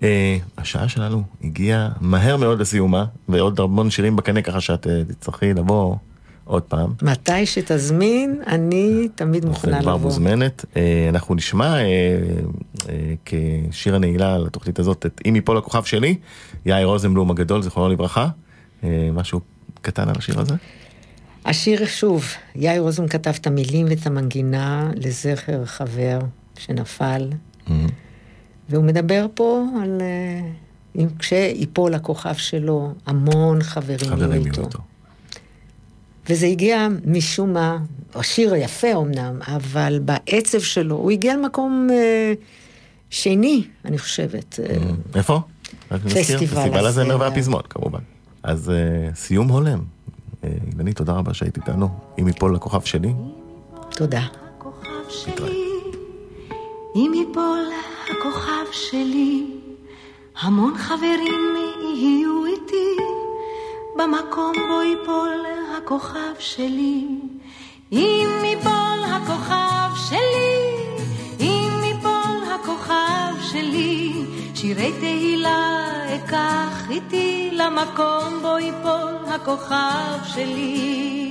אה, 0.04 0.38
השעה 0.58 0.90
שלנו 0.90 1.24
הגיעה 1.44 1.90
מהר 2.02 2.38
מאוד 2.38 2.60
לסיומה, 2.60 3.06
ועוד 3.30 3.60
המון 3.60 3.90
שירים 3.90 4.16
בקנה 4.16 4.42
ככה 4.42 4.62
שאת 4.62 4.88
אה, 4.88 5.04
תצטרכי 5.08 5.54
לבוא 5.54 5.96
עוד 6.52 6.64
פעם. 6.64 6.94
מתי 7.02 7.46
שתזמין, 7.46 8.42
אני 8.48 9.08
תמיד 9.16 9.44
את 9.44 9.50
מוכנה 9.50 9.82
כבר 9.82 9.96
לבוא. 9.96 10.02
מוזמנת. 10.10 10.66
אה, 10.78 11.06
אנחנו 11.10 11.36
נשמע 11.36 11.78
אה, 11.78 11.84
אה, 12.90 13.14
כשיר 13.26 13.96
הנעילה 13.96 14.38
לתוכנית 14.38 14.80
הזאת 14.80 15.06
את 15.06 15.22
"אם 15.28 15.36
יפול 15.36 15.58
הכוכב 15.58 15.84
שלי", 15.84 16.16
יאיר 16.66 16.88
רוזנבלום 16.88 17.32
הגדול, 17.32 17.62
זיכרונו 17.62 17.90
לברכה. 17.90 18.28
משהו 19.14 19.40
קטן 19.82 20.10
על 20.10 20.16
השיר 20.18 20.40
הזה? 20.40 20.56
השיר 21.46 21.86
שוב, 21.86 22.26
יאיר 22.56 22.82
רוזן 22.82 23.08
כתב 23.08 23.34
את 23.42 23.48
המילים 23.48 23.86
ואת 23.90 24.08
המנגינה 24.08 24.92
לזכר 24.96 25.66
חבר 25.66 26.20
שנפל, 26.58 27.30
והוא 28.70 28.84
מדבר 28.84 29.26
פה 29.34 29.66
על 29.82 30.02
אם 30.96 31.08
כשיפול 31.20 31.94
הכוכב 31.94 32.36
שלו, 32.36 32.94
המון 33.06 33.64
חברים 33.64 34.10
חברים 34.10 34.32
יהיו 34.32 34.46
איתו. 34.46 34.62
איתו. 34.62 34.80
וזה 36.30 36.46
הגיע 36.46 36.88
משום 37.06 37.54
מה, 37.54 37.78
השיר 38.16 38.56
יפה 38.56 38.94
אמנם, 38.94 39.40
אבל 39.48 40.00
בעצב 40.06 40.60
שלו, 40.60 40.96
הוא 40.96 41.12
הגיע 41.12 41.36
למקום 41.38 41.88
אה, 41.92 42.34
שני, 43.10 43.64
אני 43.86 43.98
חושבת. 43.98 44.60
אה, 44.64 44.76
איפה? 45.16 45.40
רק 45.92 46.06
נזכיר, 46.06 46.40
פסטיבל 46.40 46.86
הזמר 46.86 47.04
הזמר. 47.04 47.20
והפזמון 47.20 47.62
כמובן. 47.70 48.00
אז 48.44 48.70
אה, 48.70 49.16
סיום 49.16 49.48
הולם. 49.48 49.80
אילנית, 50.74 50.98
תודה 50.98 51.14
רבה 51.14 51.34
שהיית 51.34 51.58
איתנו. 51.58 51.90
אם 52.20 52.28
יפול 52.28 52.56
לכוכב 52.56 52.82
שלי. 52.82 53.14
תודה. 53.90 54.22
אם 56.96 57.12
יפול 57.16 57.66
הכוכב 58.12 58.72
שלי, 58.72 59.48
המון 60.42 60.78
חברים 60.78 61.56
יהיו 61.96 62.46
איתי, 62.46 63.11
במקום 63.98 64.54
בו 64.68 64.82
יפול 64.82 65.46
הכוכב 65.78 66.34
שלי. 66.40 67.08
אם 67.92 68.30
יפול 68.44 69.04
הכוכב 69.04 69.96
שלי, 70.10 70.62
אם 71.40 71.72
יפול 71.84 72.54
הכוכב 72.56 73.52
שלי, 73.52 74.14
שירי 74.56 74.92
תהילה 75.00 75.88
אקח 76.16 76.90
איתי 76.90 77.50
למקום 77.54 78.40
בו 78.42 78.60
יפול 78.60 79.16
הכוכב 79.28 80.18
שלי. 80.26 81.31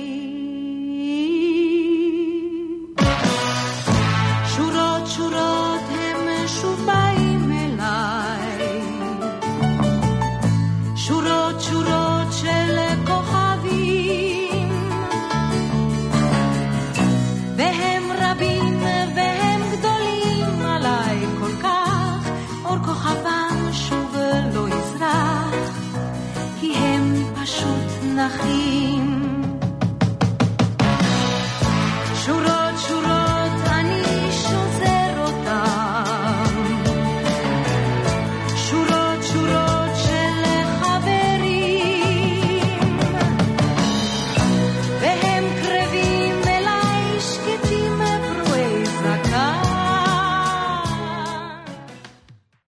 נחים. 28.16 28.99